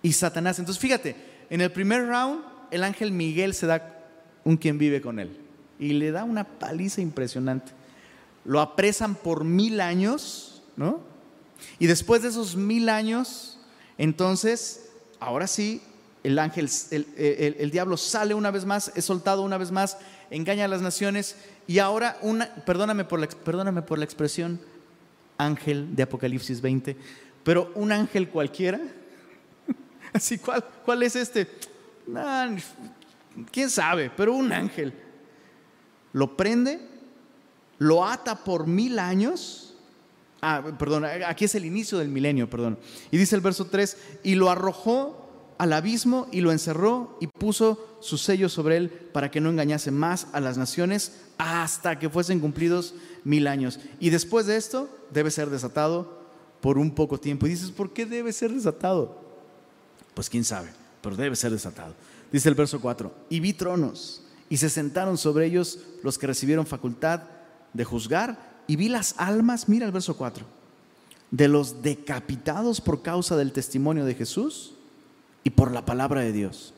[0.00, 0.60] y Satanás.
[0.60, 1.16] Entonces, fíjate,
[1.50, 3.91] en el primer round, el ángel Miguel se da
[4.44, 5.36] un quien vive con él.
[5.78, 7.72] Y le da una paliza impresionante.
[8.44, 11.00] Lo apresan por mil años ¿no?
[11.78, 13.58] Y después de esos mil años,
[13.98, 15.80] entonces, ahora sí,
[16.24, 19.98] el ángel, el, diablo sale una vez más, es soltado una vez más,
[20.30, 24.60] engaña a las naciones y ahora una, perdóname por la, perdóname por la expresión,
[25.38, 26.96] ángel de Apocalipsis 20,
[27.44, 28.80] pero un ángel cualquiera,
[30.12, 31.48] así, ¿cuál, cuál es este?
[33.50, 34.10] ¿Quién sabe?
[34.16, 34.92] Pero un ángel.
[36.12, 36.80] Lo prende,
[37.78, 39.72] lo ata por mil años
[40.44, 42.76] Ah, perdón, aquí es el inicio del milenio, perdón.
[43.12, 47.98] Y dice el verso 3, y lo arrojó al abismo y lo encerró y puso
[48.00, 52.40] su sello sobre él para que no engañase más a las naciones hasta que fuesen
[52.40, 53.78] cumplidos mil años.
[54.00, 56.20] Y después de esto debe ser desatado
[56.60, 57.46] por un poco tiempo.
[57.46, 59.22] Y dices, ¿por qué debe ser desatado?
[60.14, 60.70] Pues quién sabe,
[61.02, 61.94] pero debe ser desatado.
[62.32, 66.66] Dice el verso 4, y vi tronos y se sentaron sobre ellos los que recibieron
[66.66, 67.22] facultad
[67.74, 70.44] de juzgar y vi las almas, mira el verso 4,
[71.30, 74.72] de los decapitados por causa del testimonio de Jesús
[75.44, 76.72] y por la palabra de Dios,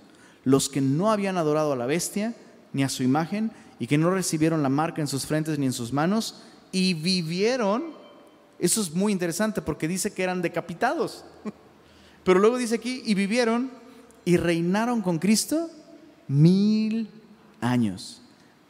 [0.45, 2.35] los que no habían adorado a la bestia
[2.73, 5.73] ni a su imagen y que no recibieron la marca en sus frentes ni en
[5.73, 7.85] sus manos y vivieron,
[8.59, 11.25] eso es muy interesante porque dice que eran decapitados,
[12.25, 13.84] pero luego dice aquí, y vivieron
[14.25, 15.71] y reinaron con Cristo
[16.29, 17.09] mil
[17.61, 18.23] años.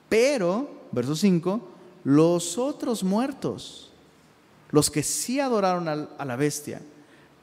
[0.08, 1.70] Pero, verso 5,
[2.04, 3.92] los otros muertos,
[4.70, 6.82] los que sí adoraron a la bestia,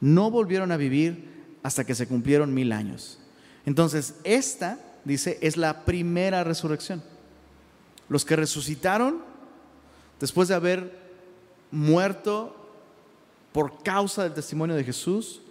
[0.00, 1.30] no volvieron a vivir
[1.62, 3.18] hasta que se cumplieron mil años.
[3.64, 7.02] Entonces, esta, dice, es la primera resurrección.
[8.08, 9.22] Los que resucitaron
[10.20, 10.98] después de haber
[11.70, 12.56] muerto
[13.52, 15.42] por causa del testimonio de Jesús,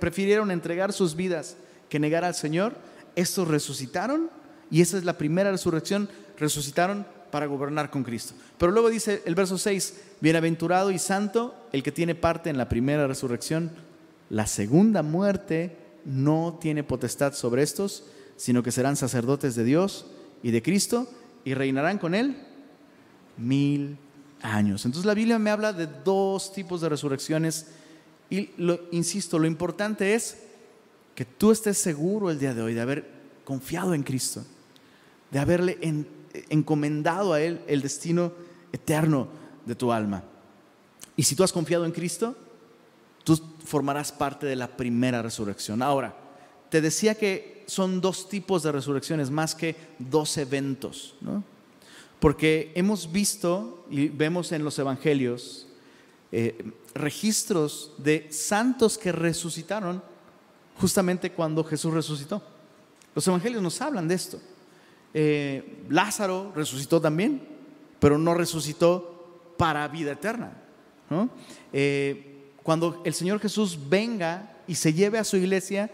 [0.00, 1.56] prefirieron entregar sus vidas
[1.92, 2.72] que negar al Señor,
[3.16, 4.30] estos resucitaron
[4.70, 8.32] y esa es la primera resurrección, resucitaron para gobernar con Cristo.
[8.56, 12.70] Pero luego dice el verso 6, bienaventurado y santo el que tiene parte en la
[12.70, 13.72] primera resurrección.
[14.30, 15.76] La segunda muerte
[16.06, 18.04] no tiene potestad sobre estos,
[18.38, 20.06] sino que serán sacerdotes de Dios
[20.42, 21.06] y de Cristo
[21.44, 22.38] y reinarán con él
[23.36, 23.98] mil
[24.40, 24.86] años.
[24.86, 27.66] Entonces la Biblia me habla de dos tipos de resurrecciones
[28.30, 30.38] y lo, insisto, lo importante es
[31.14, 33.10] que tú estés seguro el día de hoy de haber
[33.44, 34.44] confiado en Cristo,
[35.30, 36.06] de haberle en,
[36.48, 38.32] encomendado a Él el destino
[38.72, 39.28] eterno
[39.66, 40.24] de tu alma.
[41.16, 42.34] Y si tú has confiado en Cristo,
[43.24, 45.82] tú formarás parte de la primera resurrección.
[45.82, 46.16] Ahora,
[46.70, 51.44] te decía que son dos tipos de resurrecciones más que dos eventos, ¿no?
[52.18, 55.66] Porque hemos visto y vemos en los evangelios
[56.30, 60.02] eh, registros de santos que resucitaron
[60.82, 62.42] justamente cuando Jesús resucitó.
[63.14, 64.40] Los evangelios nos hablan de esto.
[65.14, 67.40] Eh, Lázaro resucitó también,
[68.00, 70.54] pero no resucitó para vida eterna.
[71.72, 75.88] Eh, cuando el Señor Jesús venga y se lleve a su iglesia,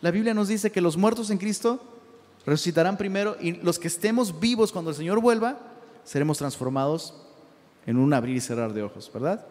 [0.00, 1.84] la Biblia nos dice que los muertos en Cristo
[2.46, 5.58] resucitarán primero y los que estemos vivos cuando el Señor vuelva,
[6.04, 7.14] seremos transformados
[7.84, 9.44] en un abrir y cerrar de ojos, ¿verdad?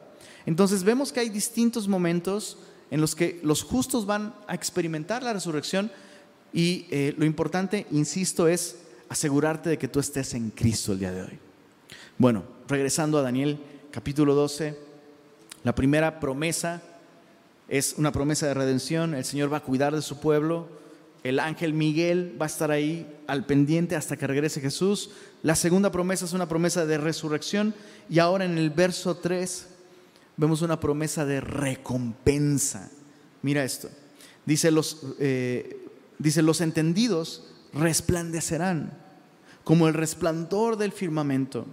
[0.48, 2.58] Entonces vemos que hay distintos momentos
[2.92, 5.90] en los que los justos van a experimentar la resurrección
[6.54, 8.76] y eh, lo importante, insisto, es
[9.10, 11.40] asegurarte de que tú estés en Cristo el día de hoy.
[12.18, 13.60] Bueno, regresando a Daniel
[13.92, 14.78] capítulo 12,
[15.64, 16.82] la primera promesa
[17.70, 20.68] es una promesa de redención, el Señor va a cuidar de su pueblo,
[21.24, 25.12] el ángel Miguel va a estar ahí al pendiente hasta que regrese Jesús.
[25.44, 27.74] La segunda promesa es una promesa de resurrección
[28.10, 29.68] y ahora en el verso 3
[30.38, 32.92] vemos una promesa de recompensa.
[33.42, 33.90] Mira esto,
[34.46, 35.86] dice los, eh,
[36.20, 38.98] dice los entendidos resplandecerán
[39.64, 41.66] como el resplandor del firmamento,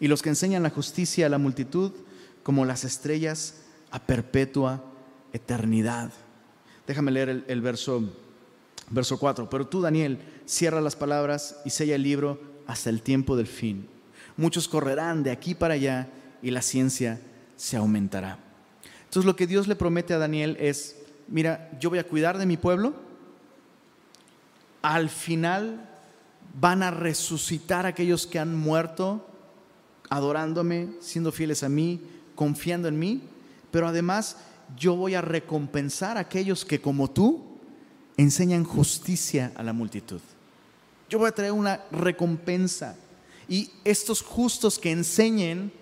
[0.00, 1.92] y los que enseñan la justicia a la multitud
[2.42, 4.84] como las estrellas a perpetua
[5.32, 6.12] eternidad.
[6.86, 8.02] Déjame leer el, verso,
[8.90, 9.48] verso 4.
[9.48, 13.88] Pero tú, Daniel, cierra las palabras y sella el libro hasta el tiempo del fin.
[14.36, 16.08] Muchos correrán de aquí para allá
[16.42, 17.20] y la ciencia
[17.56, 18.38] se aumentará.
[19.04, 20.96] Entonces lo que Dios le promete a Daniel es,
[21.28, 22.94] mira, yo voy a cuidar de mi pueblo,
[24.82, 25.88] al final
[26.60, 29.26] van a resucitar aquellos que han muerto
[30.10, 32.00] adorándome, siendo fieles a mí,
[32.34, 33.22] confiando en mí,
[33.70, 34.36] pero además
[34.76, 37.44] yo voy a recompensar a aquellos que como tú
[38.16, 40.20] enseñan justicia a la multitud.
[41.08, 42.96] Yo voy a traer una recompensa.
[43.48, 45.72] Y estos justos que enseñen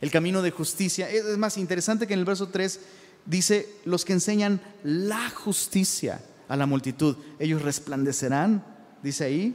[0.00, 2.80] el camino de justicia, es más interesante que en el verso 3
[3.26, 8.64] dice, los que enseñan la justicia a la multitud, ellos resplandecerán,
[9.02, 9.54] dice ahí,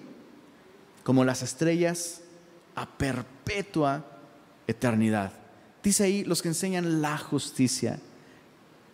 [1.03, 2.21] como las estrellas
[2.75, 4.05] a perpetua
[4.67, 5.31] eternidad.
[5.83, 7.99] Dice ahí los que enseñan la justicia.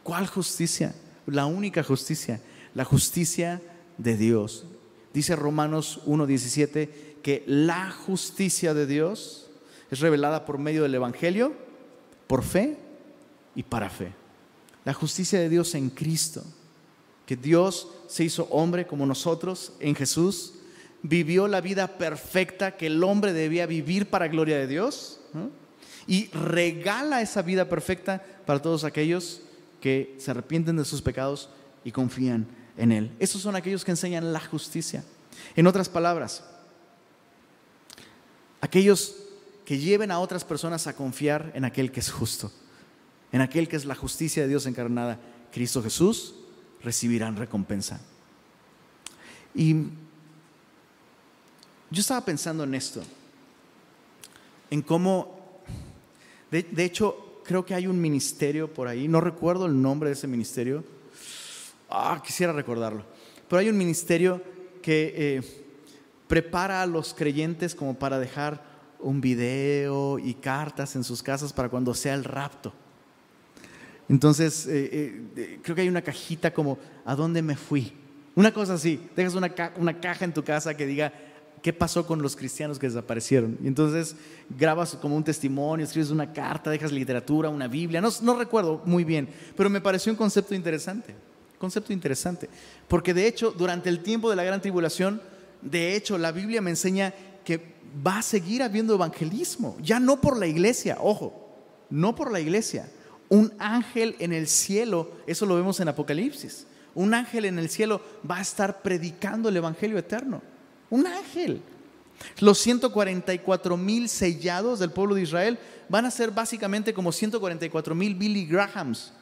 [0.03, 0.93] ¿Cuál justicia?
[1.25, 2.41] La única justicia,
[2.73, 3.61] la justicia
[3.97, 4.65] de Dios.
[5.13, 6.89] Dice Romanos 1.17
[7.21, 9.50] que la justicia de Dios
[9.91, 11.53] es revelada por medio del Evangelio,
[12.25, 12.77] por fe
[13.53, 14.13] y para fe.
[14.85, 16.43] La justicia de Dios en Cristo,
[17.25, 20.53] que Dios se hizo hombre como nosotros en Jesús,
[21.03, 25.19] vivió la vida perfecta que el hombre debía vivir para gloria de Dios
[26.07, 29.41] y regala esa vida perfecta para todos aquellos
[29.81, 31.49] que se arrepienten de sus pecados
[31.83, 33.11] y confían en Él.
[33.19, 35.03] Esos son aquellos que enseñan la justicia.
[35.55, 36.43] En otras palabras,
[38.61, 39.20] aquellos
[39.71, 42.51] que lleven a otras personas a confiar en aquel que es justo,
[43.31, 45.17] en aquel que es la justicia de Dios encarnada,
[45.49, 46.35] Cristo Jesús,
[46.83, 48.01] recibirán recompensa.
[49.55, 49.73] Y
[51.89, 53.01] yo estaba pensando en esto,
[54.69, 55.61] en cómo,
[56.51, 60.27] de, hecho, creo que hay un ministerio por ahí, no recuerdo el nombre de ese
[60.27, 60.83] ministerio,
[61.89, 63.05] ah, quisiera recordarlo,
[63.47, 64.43] pero hay un ministerio
[64.81, 65.65] que eh,
[66.27, 68.69] prepara a los creyentes como para dejar
[69.01, 72.73] un video y cartas en sus casas para cuando sea el rapto.
[74.09, 77.93] Entonces, eh, eh, creo que hay una cajita como, ¿a dónde me fui?
[78.35, 81.13] Una cosa así, dejas una, una caja en tu casa que diga,
[81.61, 83.57] qué pasó con los cristianos que desaparecieron.
[83.63, 84.15] Y entonces
[84.49, 89.03] grabas como un testimonio, escribes una carta, dejas literatura, una Biblia, no, no recuerdo muy
[89.03, 91.15] bien, pero me pareció un concepto interesante,
[91.57, 92.49] concepto interesante,
[92.87, 95.21] porque de hecho durante el tiempo de la gran tribulación,
[95.61, 97.13] de hecho la Biblia me enseña
[97.45, 97.70] que
[98.05, 101.49] va a seguir habiendo evangelismo, ya no por la iglesia, ojo,
[101.89, 102.89] no por la iglesia,
[103.29, 108.01] un ángel en el cielo, eso lo vemos en Apocalipsis, un ángel en el cielo
[108.29, 110.41] va a estar predicando el evangelio eterno.
[110.89, 111.61] Un ángel.
[112.39, 115.57] Los 144 mil sellados del pueblo de Israel
[115.89, 119.13] van a ser básicamente como 144 mil Billy Grahams,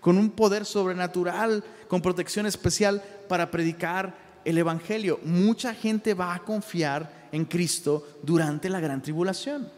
[0.00, 5.18] con un poder sobrenatural, con protección especial para predicar el Evangelio.
[5.24, 9.68] Mucha gente va a confiar en Cristo durante la gran tribulación.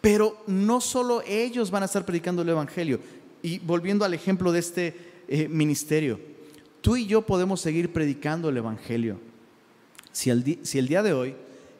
[0.00, 3.00] Pero no solo ellos van a estar predicando el Evangelio.
[3.42, 4.96] Y volviendo al ejemplo de este
[5.28, 6.20] eh, ministerio,
[6.80, 9.18] tú y yo podemos seguir predicando el Evangelio
[10.14, 11.34] si el, día de hoy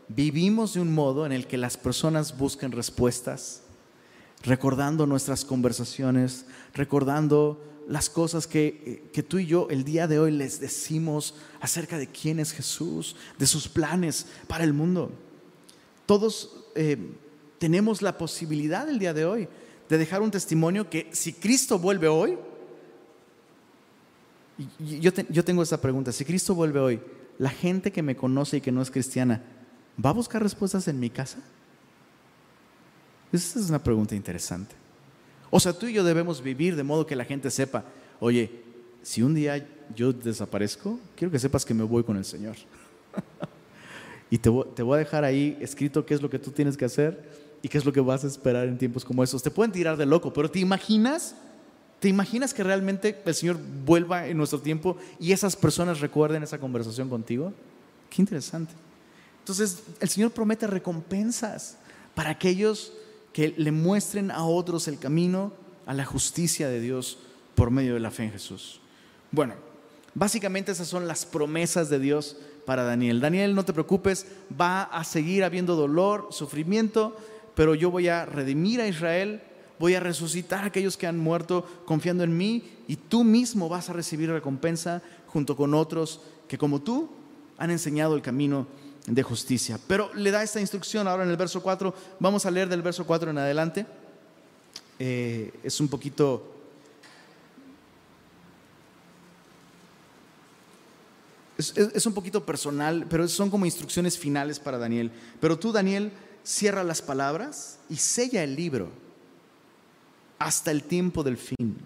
[0.09, 3.63] vivimos de un modo en el que las personas busquen respuestas,
[4.43, 6.45] recordando nuestras conversaciones,
[6.75, 12.07] recordando las cosas que, tú y yo el día de hoy les decimos acerca de
[12.07, 15.13] quién es Jesús, de sus planes para el mundo.
[16.07, 16.97] Todos eh,
[17.59, 19.49] tenemos la posibilidad el día de hoy
[19.89, 22.39] de dejar un testimonio que si Cristo vuelve hoy,
[24.79, 27.01] yo, yo tengo esa pregunta, si Cristo vuelve hoy,
[27.39, 29.43] la gente que me conoce y que no es cristiana,
[30.03, 31.39] ¿va a buscar respuestas en mi casa?
[33.33, 34.84] Esa es una pregunta interesante.
[35.57, 37.85] O sea, tú y yo debemos vivir de modo que la gente sepa,
[38.19, 38.51] oye,
[39.05, 39.65] si un día
[39.95, 42.57] yo desaparezco, quiero que sepas que me voy con el Señor.
[44.31, 47.23] y te voy, a dejar ahí escrito qué es lo que tú tienes que hacer
[47.63, 49.45] y qué es lo que vas a esperar en tiempos como esos.
[49.45, 51.37] Te pueden tirar de loco, pero ¿te imaginas
[52.01, 56.59] ¿Te imaginas que realmente el Señor vuelva en nuestro tiempo y esas personas recuerden esa
[56.59, 57.53] conversación contigo?
[58.11, 58.75] Qué interesante.
[59.39, 61.79] Entonces, el Señor promete recompensas
[62.13, 62.93] para aquellos
[63.35, 65.53] que le muestren a otros el camino
[65.85, 67.19] a la justicia de Dios
[67.55, 68.81] por medio de la fe en Jesús.
[69.31, 69.55] Bueno,
[70.15, 73.21] básicamente esas son las promesas de Dios para Daniel.
[73.21, 74.27] Daniel, no te preocupes,
[74.59, 77.15] va a seguir habiendo dolor, sufrimiento,
[77.55, 79.43] pero yo voy a redimir a Israel
[79.79, 83.91] voy a resucitar a aquellos que han muerto confiando en mí y tú mismo vas
[83.91, 87.11] a recibir recompensa junto con otros que como tú
[87.59, 88.67] han enseñado el camino
[89.07, 89.79] de justicia.
[89.87, 93.07] Pero le da esta instrucción ahora en el verso 4, vamos a leer del verso
[93.07, 93.87] 4 en adelante.
[94.99, 96.51] Eh, es un poquito...
[101.57, 105.13] es, un poquito personal, pero son como instrucciones finales para Daniel.
[105.41, 106.11] Pero tú, Daniel,
[106.43, 108.91] cierra las palabras y sella el libro
[110.39, 111.77] hasta el tiempo del fin.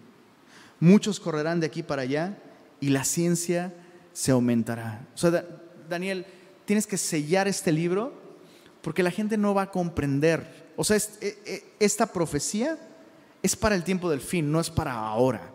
[0.80, 2.38] Muchos correrán de aquí para allá
[2.80, 3.74] y la ciencia
[4.12, 5.06] se aumentará.
[5.14, 5.44] O sea,
[5.88, 6.24] Daniel,
[6.68, 8.12] tienes que sellar este libro
[8.82, 10.68] porque la gente no va a comprender.
[10.76, 12.78] O sea, e, e, esta profecía
[13.42, 15.50] es para el tiempo del fin, no es para ahora.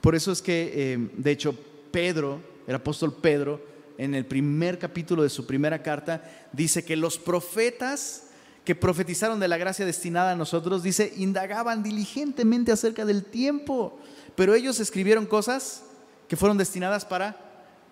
[0.00, 1.54] Por eso es que, eh, de hecho,
[1.90, 3.62] Pedro, el apóstol Pedro,
[3.98, 8.28] en el primer capítulo de su primera carta, dice que los profetas
[8.64, 13.98] que profetizaron de la gracia destinada a nosotros, dice, indagaban diligentemente acerca del tiempo,
[14.34, 15.82] pero ellos escribieron cosas
[16.26, 17.49] que fueron destinadas para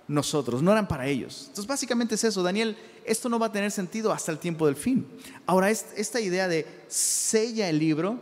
[0.08, 1.44] nosotros, no eran para ellos.
[1.48, 4.76] Entonces básicamente es eso, Daniel, esto no va a tener sentido hasta el tiempo del
[4.76, 5.06] fin.
[5.46, 8.20] Ahora, esta idea de sella el libro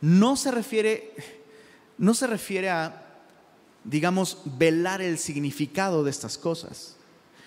[0.00, 1.12] no se refiere,
[1.98, 3.20] no se refiere a,
[3.84, 6.96] digamos, velar el significado de estas cosas,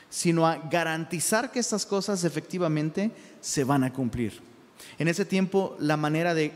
[0.09, 3.11] sino a garantizar que estas cosas efectivamente
[3.41, 4.41] se van a cumplir.
[4.99, 6.51] En ese tiempo, la manera de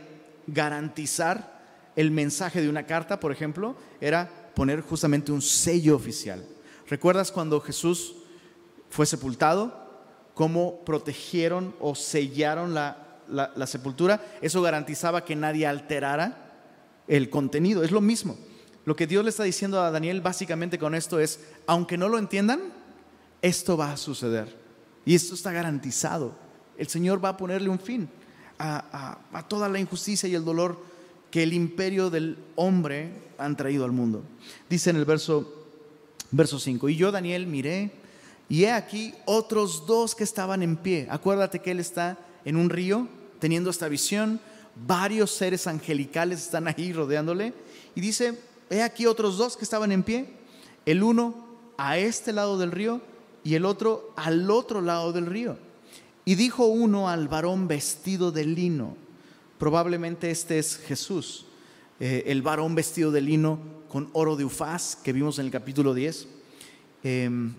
[0.46, 1.60] garantizar
[1.96, 6.44] el mensaje de una carta, por ejemplo, era poner justamente un sello oficial.
[6.88, 8.14] ¿Recuerdas cuando Jesús
[8.90, 9.80] fue sepultado?
[10.34, 14.24] ¿Cómo protegieron o sellaron la, la, sepultura?
[14.40, 16.52] Eso garantizaba que nadie alterara
[17.08, 17.82] el contenido.
[17.82, 18.36] Es lo mismo.
[18.84, 22.18] Lo que Dios le está diciendo a Daniel básicamente con esto es, aunque no lo
[22.18, 22.60] entiendan,
[23.40, 24.56] esto va a suceder.
[25.04, 26.34] Y esto está garantizado.
[26.76, 28.08] El Señor va a ponerle un fin
[28.58, 30.78] a, a toda la injusticia y el dolor
[31.30, 34.22] que el imperio del hombre han traído al mundo.
[34.68, 35.62] Dice en el verso
[36.32, 36.88] Verso 5.
[36.88, 37.92] Y yo, Daniel, miré,
[38.48, 41.06] y he aquí otros dos que estaban en pie.
[41.10, 43.06] Acuérdate que él está en un río
[43.38, 44.40] teniendo esta visión.
[44.86, 47.52] Varios seres angelicales están ahí rodeándole.
[47.94, 48.38] Y dice,
[48.70, 50.26] he aquí otros dos que estaban en pie.
[50.86, 53.02] El uno a este lado del río
[53.44, 55.58] y el otro al otro lado del río.
[56.24, 58.96] Y dijo uno al varón vestido de lino,
[59.58, 61.46] probablemente este es Jesús,
[62.04, 65.94] eh, el varón vestido de lino con oro de Ufaz que vimos en el capítulo
[65.94, 66.26] 10,
[67.04, 67.54] em,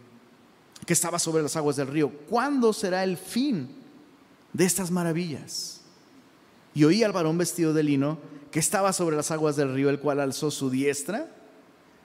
[0.85, 2.11] que estaba sobre las aguas del río.
[2.29, 3.69] ¿Cuándo será el fin
[4.51, 5.79] de estas maravillas?
[6.75, 8.17] Y oí al varón vestido de lino
[8.51, 11.33] que estaba sobre las aguas del río, el cual alzó su diestra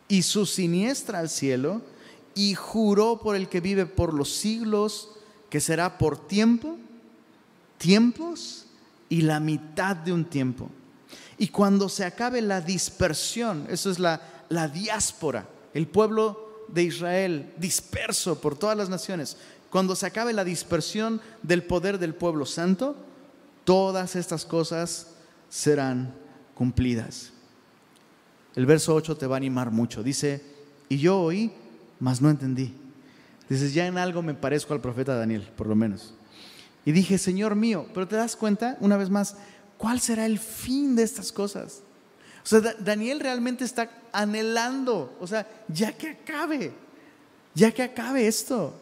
[0.07, 1.83] y su siniestra al cielo
[2.37, 5.11] y juró por el que vive por los siglos
[5.51, 6.79] que será por tiempo,
[7.79, 8.67] tiempos
[9.09, 10.71] y la mitad de un tiempo
[11.39, 17.55] y cuando se acabe la dispersión, eso es la, la diáspora, el pueblo de Israel
[17.57, 19.37] disperso por todas las naciones,
[19.71, 22.97] cuando se acabe la dispersión del poder del pueblo santo,
[23.65, 25.09] todas estas cosas
[25.49, 26.15] serán
[26.55, 27.33] cumplidas.
[28.55, 30.03] El verso 8 te va a animar mucho.
[30.03, 30.43] Dice,
[30.89, 31.53] y yo oí,
[32.01, 32.75] mas no entendí.
[33.49, 36.15] Dices, ya en algo me parezco al profeta Daniel, por lo menos.
[36.85, 39.37] Y dije, Señor mío, pero te das cuenta, una vez más,
[39.79, 41.83] ¿Cuál será el fin de estas cosas?
[42.45, 46.73] O sea, Daniel realmente está anhelando, o sea, ya que acabe,
[47.55, 48.75] ya que acabe esto.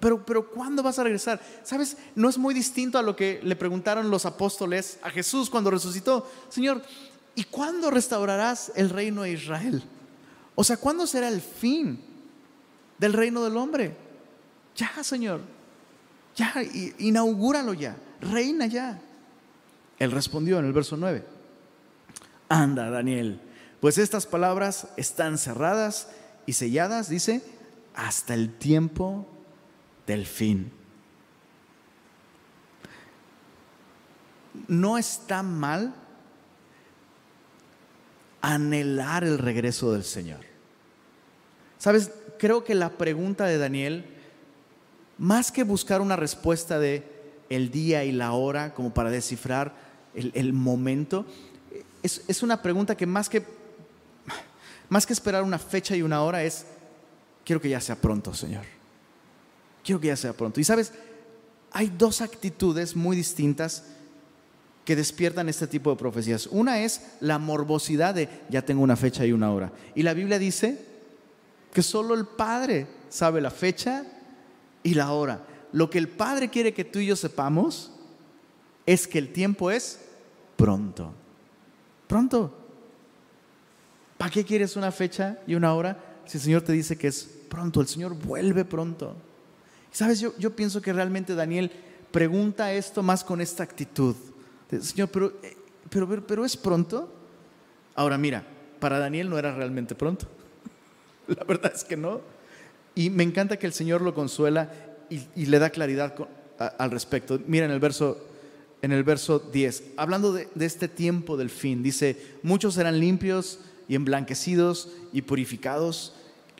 [0.00, 1.40] Pero, pero ¿cuándo vas a regresar?
[1.64, 5.70] Sabes, no es muy distinto a lo que le preguntaron los apóstoles a Jesús cuando
[5.70, 6.30] resucitó.
[6.48, 6.82] Señor,
[7.34, 9.82] ¿y cuándo restaurarás el reino de Israel?
[10.54, 12.00] O sea, ¿cuándo será el fin
[12.98, 13.96] del reino del hombre?
[14.76, 15.40] Ya, Señor,
[16.36, 16.54] ya,
[16.98, 19.00] inaugúralo ya, reina ya.
[19.98, 21.24] Él respondió en el verso 9,
[22.48, 23.40] anda Daniel,
[23.80, 26.08] pues estas palabras están cerradas
[26.46, 27.42] y selladas, dice,
[27.94, 29.26] hasta el tiempo
[30.06, 30.72] del fin.
[34.68, 35.94] No está mal
[38.40, 40.40] anhelar el regreso del Señor.
[41.78, 44.04] Sabes, creo que la pregunta de Daniel,
[45.18, 47.10] más que buscar una respuesta de
[47.48, 49.74] el día y la hora como para descifrar
[50.14, 51.26] el, momento?
[52.02, 53.42] Es, es, una pregunta que más, que
[54.88, 56.66] más que esperar una fecha y una hora es,
[57.44, 58.64] quiero que ya sea pronto, Señor.
[59.84, 60.60] Quiero que ya sea pronto.
[60.60, 60.92] Y sabes,
[61.72, 63.84] hay dos actitudes muy distintas
[64.84, 66.46] que despiertan este tipo de profecías.
[66.48, 69.72] Una es la morbosidad de ya tengo una fecha y una hora.
[69.94, 70.84] Y la Biblia dice
[71.72, 74.04] que solo el Padre sabe la fecha
[74.82, 75.46] y la hora.
[75.72, 77.92] Lo que el Padre quiere que tú y yo sepamos
[78.86, 80.00] es que el tiempo es
[80.56, 81.12] pronto.
[82.06, 82.52] Pronto.
[84.18, 87.28] ¿Para qué quieres una fecha y una hora si el Señor te dice que es
[87.48, 87.80] pronto?
[87.80, 89.16] El Señor vuelve pronto.
[89.90, 90.20] ¿Sabes?
[90.20, 91.70] Yo, yo pienso que realmente Daniel
[92.10, 94.14] pregunta esto más con esta actitud.
[94.80, 95.56] Señor, pero, eh,
[95.90, 97.12] pero, pero, es pronto.
[97.94, 98.44] Ahora mira,
[98.78, 100.26] para Daniel no era realmente pronto.
[101.26, 102.20] La verdad es que no.
[102.94, 104.70] Y me encanta que el Señor lo consuela
[105.08, 106.14] y, le da claridad
[106.78, 107.38] al respecto.
[107.46, 108.31] Mira en el verso
[108.82, 113.94] en el verso 10, hablando de, este tiempo del fin, dice, muchos serán limpios y
[113.94, 116.14] emblanquecidos y purificados,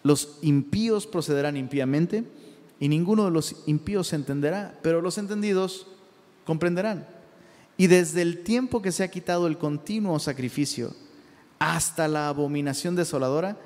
[0.04, 2.24] los impíos procederán impíamente
[2.78, 5.88] y ninguno de los impíos entenderá, pero los entendidos
[6.44, 7.08] comprenderán.
[7.76, 10.94] Y desde el tiempo que se ha quitado el continuo sacrificio
[11.58, 13.56] hasta la abominación desoladora,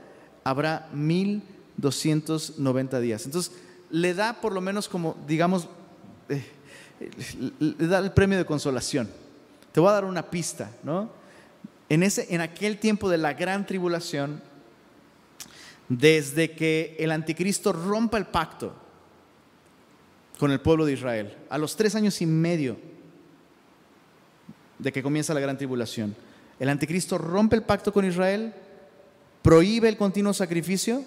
[0.45, 3.27] habrá 1290 días.
[3.27, 3.53] Entonces,
[3.91, 5.69] le da por lo menos como, digamos,
[6.29, 6.45] eh,
[7.59, 9.11] le da el premio de consolación.
[9.73, 11.11] Te voy a dar una pista, ¿no?
[11.89, 14.43] En, ese, en aquel tiempo de la gran tribulación,
[15.89, 18.75] desde que el anticristo rompa el pacto
[20.39, 22.77] con el pueblo de Israel, a los tres años y medio
[24.79, 26.17] de que comienza la gran tribulación,
[26.59, 28.53] el anticristo rompe el pacto con Israel,
[29.43, 31.05] prohíbe el continuo sacrificio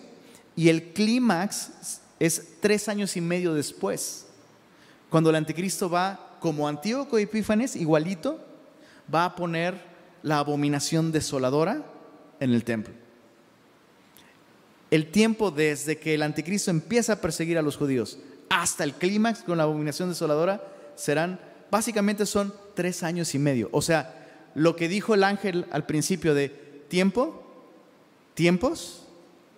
[0.56, 4.28] y el clímax es tres años y medio después,
[5.10, 8.40] cuando el anticristo va como Antíoco Epífanes, igualito,
[9.14, 9.76] va a poner
[10.22, 11.84] la abominación desoladora
[12.40, 12.94] en el templo.
[14.92, 19.44] El tiempo desde que el anticristo empieza a perseguir a los judíos hasta el clímax
[19.44, 20.62] con la abominación desoladora
[20.96, 21.40] serán,
[21.70, 23.70] básicamente son tres años y medio.
[23.72, 26.50] O sea, lo que dijo el ángel al principio de
[26.88, 27.44] tiempo,
[28.34, 29.08] tiempos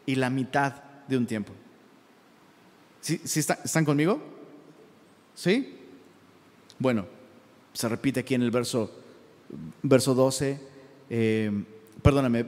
[0.05, 1.53] y la mitad de un tiempo.
[2.99, 4.21] ¿Sí, están conmigo?
[5.35, 5.77] ¿Sí?
[6.79, 7.05] Bueno,
[7.73, 8.91] se repite aquí en el verso,
[9.83, 10.59] verso 12.
[11.09, 11.63] Eh,
[12.01, 12.45] perdóname.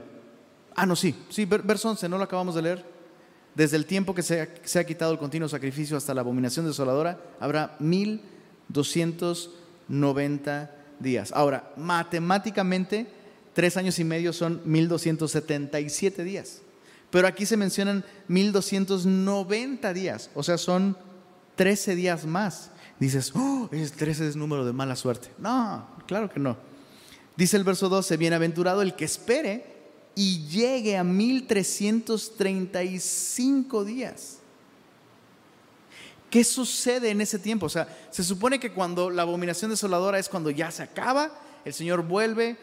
[0.75, 2.85] Ah, no, sí, sí, verso 11, ¿no lo acabamos de leer?
[3.55, 6.65] Desde el tiempo que se ha, se ha quitado el continuo sacrificio hasta la abominación
[6.65, 11.31] desoladora, habrá 1290 días.
[11.33, 13.05] Ahora, matemáticamente,
[13.53, 16.63] tres años y medio son 1277 días.
[17.11, 20.97] Pero aquí se mencionan 1290 días, o sea, son
[21.55, 22.71] 13 días más.
[22.99, 25.29] Dices, oh, 13 es número de mala suerte.
[25.37, 26.57] No, claro que no.
[27.35, 29.73] Dice el verso 12, bienaventurado el que espere
[30.15, 34.37] y llegue a 1335 días.
[36.29, 37.67] ¿Qué sucede en ese tiempo?
[37.67, 41.31] O sea, se supone que cuando la abominación desoladora es cuando ya se acaba,
[41.65, 42.57] el Señor vuelve,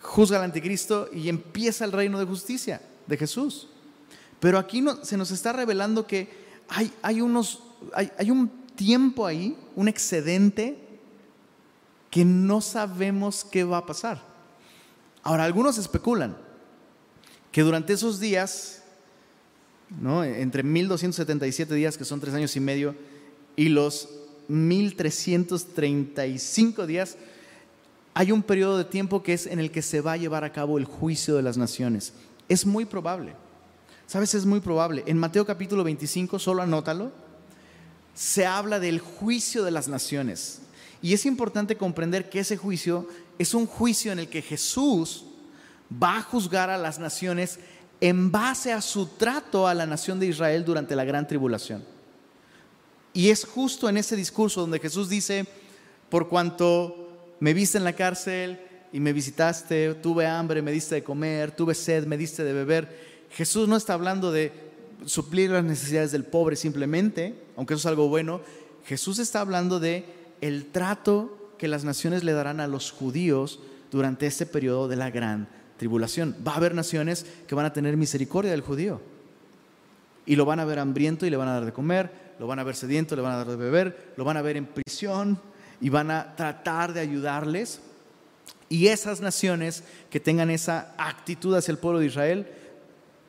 [0.00, 3.68] juzga al anticristo y empieza el reino de justicia de Jesús.
[4.40, 6.28] Pero aquí no, se nos está revelando que
[6.68, 10.78] hay, hay, unos, hay, hay un tiempo ahí, un excedente
[12.10, 14.22] que no sabemos qué va a pasar.
[15.22, 16.36] Ahora, algunos especulan
[17.50, 18.84] que durante esos días
[20.00, 20.22] ¿no?
[20.22, 22.94] entre 1277 días, que son tres años y medio,
[23.56, 24.08] y los
[24.48, 27.16] 1335 días,
[28.14, 30.52] hay un periodo de tiempo que es en el que se va a llevar a
[30.52, 32.12] cabo el juicio de las naciones.
[32.48, 33.34] Es muy probable.
[34.06, 34.34] ¿Sabes?
[34.34, 35.02] Es muy probable.
[35.06, 37.10] En Mateo capítulo 25, solo anótalo,
[38.16, 40.62] se habla del juicio de las naciones.
[41.02, 43.06] Y es importante comprender que ese juicio
[43.38, 45.26] es un juicio en el que Jesús
[46.02, 47.60] va a juzgar a las naciones
[48.00, 51.84] en base a su trato a la nación de Israel durante la gran tribulación.
[53.12, 55.46] Y es justo en ese discurso donde Jesús dice,
[56.08, 58.60] por cuanto me viste en la cárcel
[58.92, 63.26] y me visitaste, tuve hambre, me diste de comer, tuve sed, me diste de beber.
[63.30, 64.65] Jesús no está hablando de
[65.04, 68.40] suplir las necesidades del pobre simplemente, aunque eso es algo bueno.
[68.84, 70.04] Jesús está hablando de
[70.40, 75.10] el trato que las naciones le darán a los judíos durante este periodo de la
[75.10, 76.36] gran tribulación.
[76.46, 79.00] Va a haber naciones que van a tener misericordia del judío.
[80.24, 82.58] Y lo van a ver hambriento y le van a dar de comer, lo van
[82.58, 85.38] a ver sediento, le van a dar de beber, lo van a ver en prisión
[85.80, 87.80] y van a tratar de ayudarles.
[88.68, 92.46] Y esas naciones que tengan esa actitud hacia el pueblo de Israel,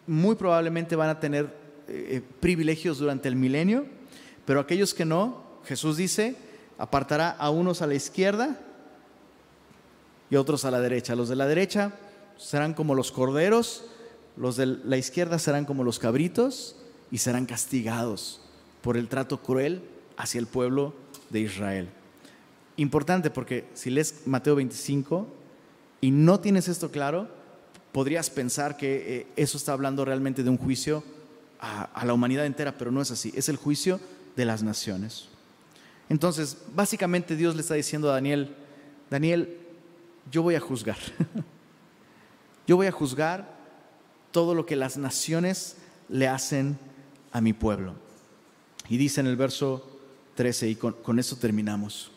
[0.08, 1.46] muy probablemente van a tener
[1.88, 3.86] eh, eh, privilegios durante el milenio,
[4.46, 6.36] pero aquellos que no, Jesús dice,
[6.78, 8.58] apartará a unos a la izquierda
[10.30, 11.16] y otros a la derecha.
[11.16, 11.94] Los de la derecha
[12.38, 13.86] serán como los corderos,
[14.38, 16.76] los de la izquierda serán como los cabritos
[17.12, 18.42] y serán castigados
[18.82, 19.82] por el trato cruel
[20.16, 20.94] hacia el pueblo
[21.30, 21.90] de Israel.
[22.78, 25.28] Importante porque si lees Mateo 25
[26.00, 27.28] y no tienes esto claro,
[27.92, 31.04] podrías pensar que eh, eso está hablando realmente de un juicio
[31.60, 34.00] a, la humanidad entera, pero no es así, es el juicio
[34.36, 35.30] de las naciones.
[36.10, 38.56] Entonces, básicamente Dios le está diciendo a Daniel,
[39.10, 39.58] Daniel,
[40.32, 40.98] yo voy a juzgar.
[42.68, 43.50] Yo voy a juzgar
[44.32, 45.78] todo lo que las naciones
[46.10, 46.78] le hacen
[47.32, 47.96] a mi pueblo.
[48.90, 49.90] Y dice en el verso
[50.36, 52.12] 13, y con, con eso terminamos.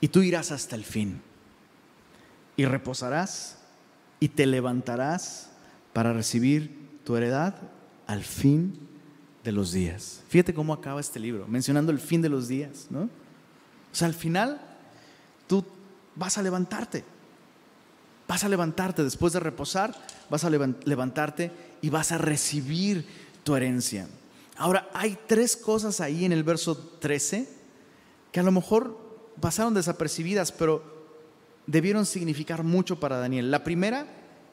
[0.00, 1.22] Y tú irás hasta el fin,
[2.58, 3.56] y reposarás,
[4.20, 5.48] y te levantarás
[5.94, 7.54] para recibir tu heredad
[8.06, 8.78] al fin
[9.42, 10.20] de los días.
[10.28, 13.04] Fíjate cómo acaba este libro, mencionando el fin de los días, ¿no?
[13.04, 14.60] O sea, al final
[15.46, 15.64] tú
[16.14, 17.02] vas a levantarte
[18.28, 19.94] Vas a levantarte después de reposar,
[20.28, 21.50] vas a levantarte
[21.80, 23.06] y vas a recibir
[23.42, 24.06] tu herencia.
[24.58, 27.48] Ahora, hay tres cosas ahí en el verso 13
[28.30, 28.98] que a lo mejor
[29.40, 30.97] pasaron desapercibidas, pero
[31.68, 33.50] debieron significar mucho para Daniel.
[33.50, 34.06] La primera,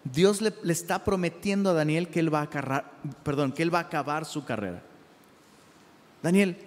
[0.04, 2.92] Dios le, está prometiendo a Daniel que él, va a
[3.24, 4.84] perdón, que él va a acabar su carrera.
[6.22, 6.58] Daniel,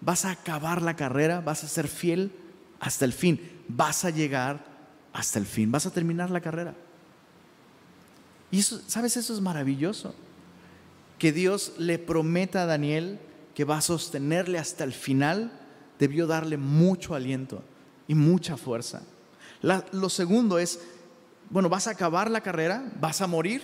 [0.00, 2.32] vas a acabar la carrera, vas a ser fiel
[2.80, 4.64] hasta el fin, vas a llegar
[5.12, 6.74] hasta el fin, vas a terminar la carrera.
[8.50, 9.16] Y ¿sabes?
[9.16, 10.14] Eso es maravilloso.
[11.18, 13.20] Que Dios le prometa a Daniel
[13.54, 15.52] que va a sostenerle hasta el final,
[16.00, 17.62] debió darle mucho aliento
[18.08, 19.02] y mucha fuerza.
[19.92, 20.80] Lo segundo es,
[21.50, 23.62] bueno, vas a acabar la carrera, vas a morir,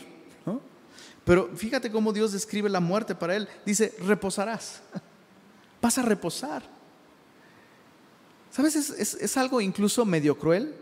[1.25, 3.47] Pero fíjate cómo Dios describe la muerte para él.
[3.65, 4.81] Dice, reposarás,
[5.83, 6.63] vas a reposar.
[8.51, 8.75] ¿Sabes?
[8.75, 10.75] es algo incluso medio cruel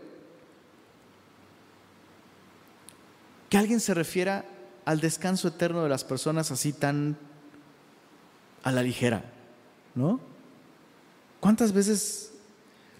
[3.49, 4.45] que alguien se refiera
[4.85, 7.17] al descanso eterno de las personas así tan
[8.63, 9.23] a la ligera,
[9.95, 10.19] ¿no?
[11.39, 12.31] ¿Cuántas veces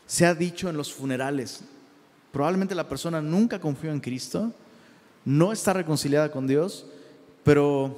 [0.07, 1.61] se ha dicho en los funerales?
[2.31, 4.53] Probablemente la persona nunca confió en Cristo,
[5.25, 6.85] no está reconciliada con Dios,
[7.43, 7.97] pero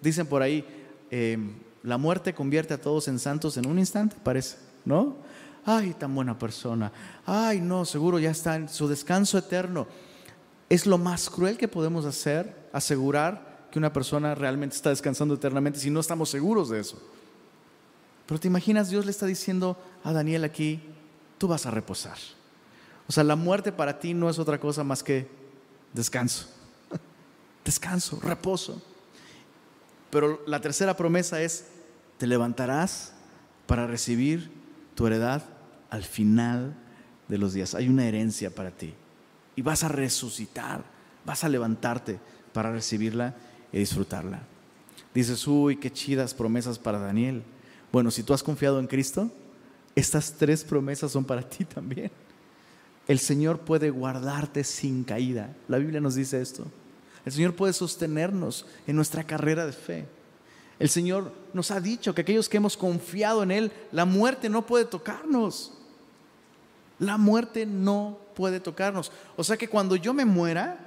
[0.00, 0.64] dicen por ahí,
[1.10, 1.38] eh,
[1.82, 5.16] la muerte convierte a todos en santos en un instante, parece, ¿no?
[5.64, 6.92] Ay, tan buena persona.
[7.26, 9.86] Ay, no, seguro ya está en su descanso eterno.
[10.68, 15.78] Es lo más cruel que podemos hacer, asegurar que una persona realmente está descansando eternamente
[15.78, 16.98] si no estamos seguros de eso.
[18.26, 20.80] Pero te imaginas, Dios le está diciendo a Daniel aquí,
[21.38, 22.16] tú vas a reposar.
[23.10, 25.26] O sea, la muerte para ti no es otra cosa más que
[25.92, 26.46] descanso.
[27.64, 28.80] Descanso, reposo.
[30.10, 31.64] Pero la tercera promesa es,
[32.18, 33.12] te levantarás
[33.66, 34.52] para recibir
[34.94, 35.42] tu heredad
[35.90, 36.76] al final
[37.26, 37.74] de los días.
[37.74, 38.94] Hay una herencia para ti
[39.56, 40.84] y vas a resucitar,
[41.26, 42.20] vas a levantarte
[42.52, 43.34] para recibirla
[43.72, 44.42] y disfrutarla.
[45.12, 47.42] Dices, uy, qué chidas promesas para Daniel.
[47.90, 49.32] Bueno, si tú has confiado en Cristo,
[49.96, 52.12] estas tres promesas son para ti también.
[53.08, 55.54] El Señor puede guardarte sin caída.
[55.68, 56.64] La Biblia nos dice esto.
[57.24, 60.06] El Señor puede sostenernos en nuestra carrera de fe.
[60.78, 64.64] El Señor nos ha dicho que aquellos que hemos confiado en Él, la muerte no
[64.64, 65.74] puede tocarnos.
[66.98, 69.12] La muerte no puede tocarnos.
[69.36, 70.78] O sea que cuando yo me muera,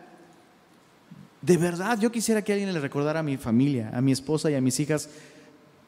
[1.41, 4.55] de verdad yo quisiera que alguien le recordara a mi familia, a mi esposa y
[4.55, 5.09] a mis hijas,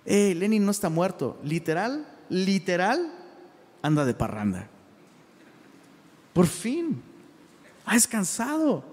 [0.06, 1.40] eh, Lenin no está muerto.
[1.44, 3.12] Literal, literal,
[3.82, 4.70] anda de parranda.
[6.36, 7.02] Por fin,
[7.86, 8.84] ha descansado.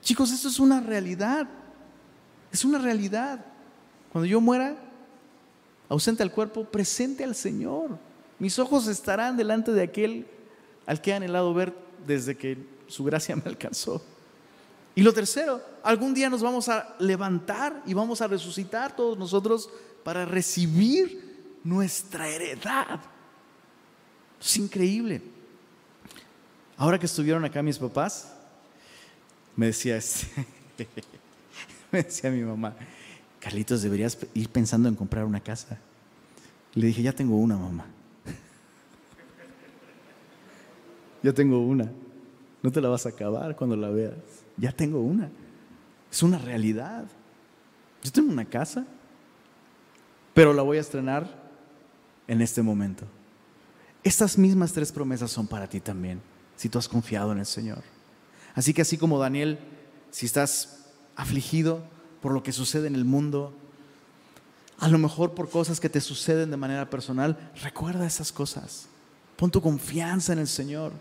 [0.00, 1.48] Chicos, esto es una realidad.
[2.50, 3.46] Es una realidad.
[4.10, 4.76] Cuando yo muera,
[5.88, 8.00] ausente al cuerpo, presente al Señor.
[8.40, 10.26] Mis ojos estarán delante de aquel
[10.86, 11.72] al que he anhelado ver
[12.04, 14.04] desde que su gracia me alcanzó.
[14.96, 19.70] Y lo tercero, algún día nos vamos a levantar y vamos a resucitar todos nosotros
[20.02, 22.98] para recibir nuestra heredad.
[24.40, 25.31] Es increíble.
[26.76, 28.32] Ahora que estuvieron acá mis papás,
[29.56, 30.46] me decía este,
[31.92, 32.74] me decía mi mamá,
[33.40, 35.78] Carlitos, deberías ir pensando en comprar una casa.
[36.74, 37.86] Le dije, ya tengo una, mamá.
[41.22, 41.90] Ya tengo una.
[42.62, 44.14] No te la vas a acabar cuando la veas.
[44.56, 45.28] Ya tengo una.
[46.10, 47.04] Es una realidad.
[48.02, 48.84] Yo tengo una casa,
[50.34, 51.28] pero la voy a estrenar
[52.26, 53.04] en este momento.
[54.02, 56.20] Estas mismas tres promesas son para ti también,
[56.62, 57.82] si tú has confiado en el Señor.
[58.54, 59.58] Así que así como Daniel,
[60.12, 60.84] si estás
[61.16, 61.82] afligido
[62.20, 63.52] por lo que sucede en el mundo,
[64.78, 68.86] a lo mejor por cosas que te suceden de manera personal, recuerda esas cosas.
[69.34, 70.92] Pon tu confianza en el Señor.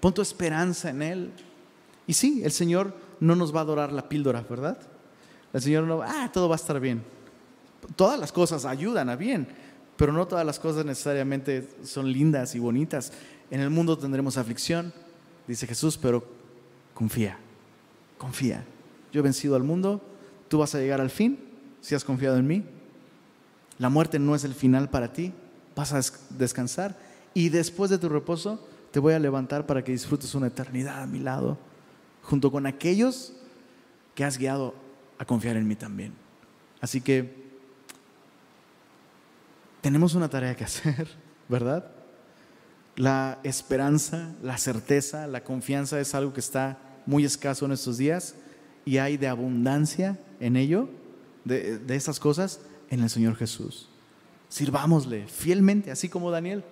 [0.00, 1.32] Pon tu esperanza en Él.
[2.06, 4.76] Y sí, el Señor no nos va a adorar la píldora, ¿verdad?
[5.50, 7.02] El Señor no, ah, todo va a estar bien.
[7.96, 9.48] Todas las cosas ayudan a bien,
[9.96, 13.12] pero no todas las cosas necesariamente son lindas y bonitas.
[13.50, 14.92] En el mundo tendremos aflicción,
[15.46, 16.26] dice Jesús, pero
[16.94, 17.38] confía,
[18.18, 18.64] confía.
[19.12, 20.02] Yo he vencido al mundo,
[20.48, 21.38] tú vas a llegar al fin
[21.80, 22.64] si has confiado en mí.
[23.78, 25.32] La muerte no es el final para ti,
[25.74, 26.98] vas a descansar
[27.34, 31.06] y después de tu reposo te voy a levantar para que disfrutes una eternidad a
[31.06, 31.58] mi lado,
[32.22, 33.34] junto con aquellos
[34.14, 34.74] que has guiado
[35.18, 36.14] a confiar en mí también.
[36.80, 37.44] Así que
[39.82, 41.08] tenemos una tarea que hacer,
[41.48, 41.90] ¿verdad?
[42.96, 48.34] La esperanza, la certeza, la confianza es algo que está muy escaso en estos días
[48.84, 50.88] y hay de abundancia en ello,
[51.44, 53.88] de, de cosas, en el Señor Jesús.
[54.48, 56.64] Sirvámosle fielmente, así como Daniel.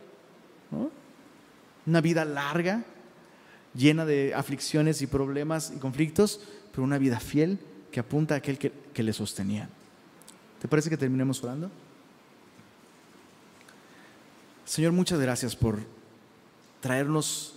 [1.86, 2.84] una vida larga,
[3.74, 7.58] llena de aflicciones y problemas y conflictos, pero una vida fiel
[7.90, 9.68] que apunta a aquel que, le sostenía.
[10.60, 11.70] ¿Te parece que terminemos orando?
[14.64, 15.78] Señor, muchas gracias por
[16.84, 17.54] traernos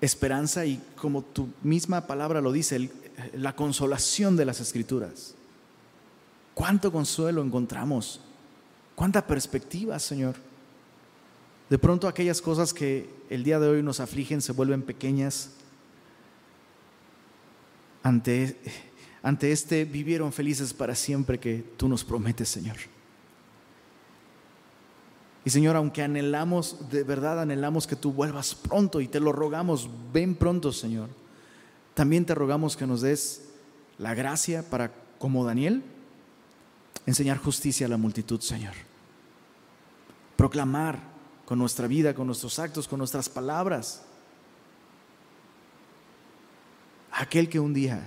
[0.00, 2.90] esperanza y como tu misma palabra lo dice,
[3.34, 5.34] la consolación de las escrituras.
[6.54, 8.22] Cuánto consuelo encontramos,
[8.94, 10.36] cuánta perspectiva, Señor.
[11.68, 15.50] De pronto aquellas cosas que el día de hoy nos afligen se vuelven pequeñas
[18.02, 18.56] ante,
[19.22, 22.78] ante este vivieron felices para siempre que tú nos prometes, Señor.
[25.48, 29.88] Y Señor, aunque anhelamos, de verdad anhelamos que tú vuelvas pronto y te lo rogamos,
[30.12, 31.08] ven pronto, Señor.
[31.94, 33.48] También te rogamos que nos des
[33.96, 35.82] la gracia para, como Daniel,
[37.06, 38.74] enseñar justicia a la multitud, Señor.
[40.36, 41.00] Proclamar
[41.46, 44.04] con nuestra vida, con nuestros actos, con nuestras palabras.
[47.10, 48.06] Aquel que un día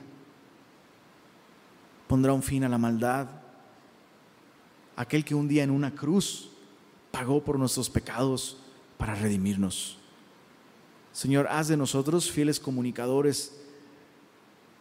[2.08, 3.30] pondrá un fin a la maldad.
[4.96, 6.51] Aquel que un día en una cruz
[7.12, 8.58] pagó por nuestros pecados
[8.98, 9.98] para redimirnos.
[11.12, 13.58] Señor, haz de nosotros fieles comunicadores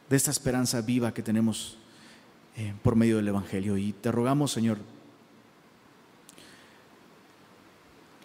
[0.08, 1.76] de esta esperanza viva que tenemos
[2.56, 3.76] eh, por medio del Evangelio.
[3.76, 4.78] Y te rogamos, Señor,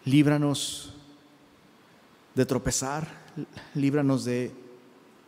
[0.03, 0.93] líbranos
[2.35, 3.07] de tropezar,
[3.73, 4.51] líbranos de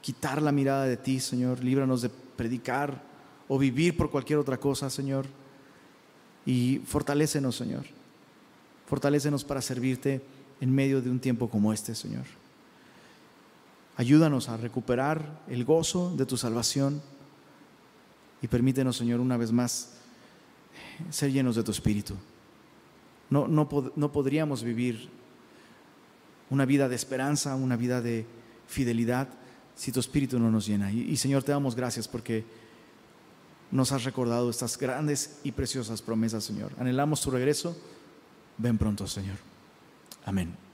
[0.01, 3.03] quitar la mirada de ti, Señor, líbranos de predicar
[3.47, 5.25] o vivir por cualquier otra cosa, Señor.
[6.45, 7.96] Y fortalécenos, Señor.
[8.87, 10.21] Fortalécenos para servirte
[10.59, 12.25] en medio de un tiempo como este, Señor.
[13.97, 17.01] Ayúdanos a recuperar el gozo de tu salvación
[18.41, 19.93] y permítenos, Señor, una vez más
[21.09, 22.15] ser llenos de tu espíritu.
[23.29, 25.09] No, no, no podríamos vivir
[26.49, 28.25] una vida de esperanza, una vida de
[28.67, 29.27] fidelidad,
[29.75, 30.91] si tu espíritu no nos llena.
[30.91, 32.45] Y, y, Señor, te damos gracias porque
[33.69, 36.71] nos has recordado estas grandes y preciosas promesas, Señor.
[36.79, 37.75] Anhelamos tu regreso.
[38.57, 39.37] Ven pronto, Señor.
[40.25, 40.66] Amén.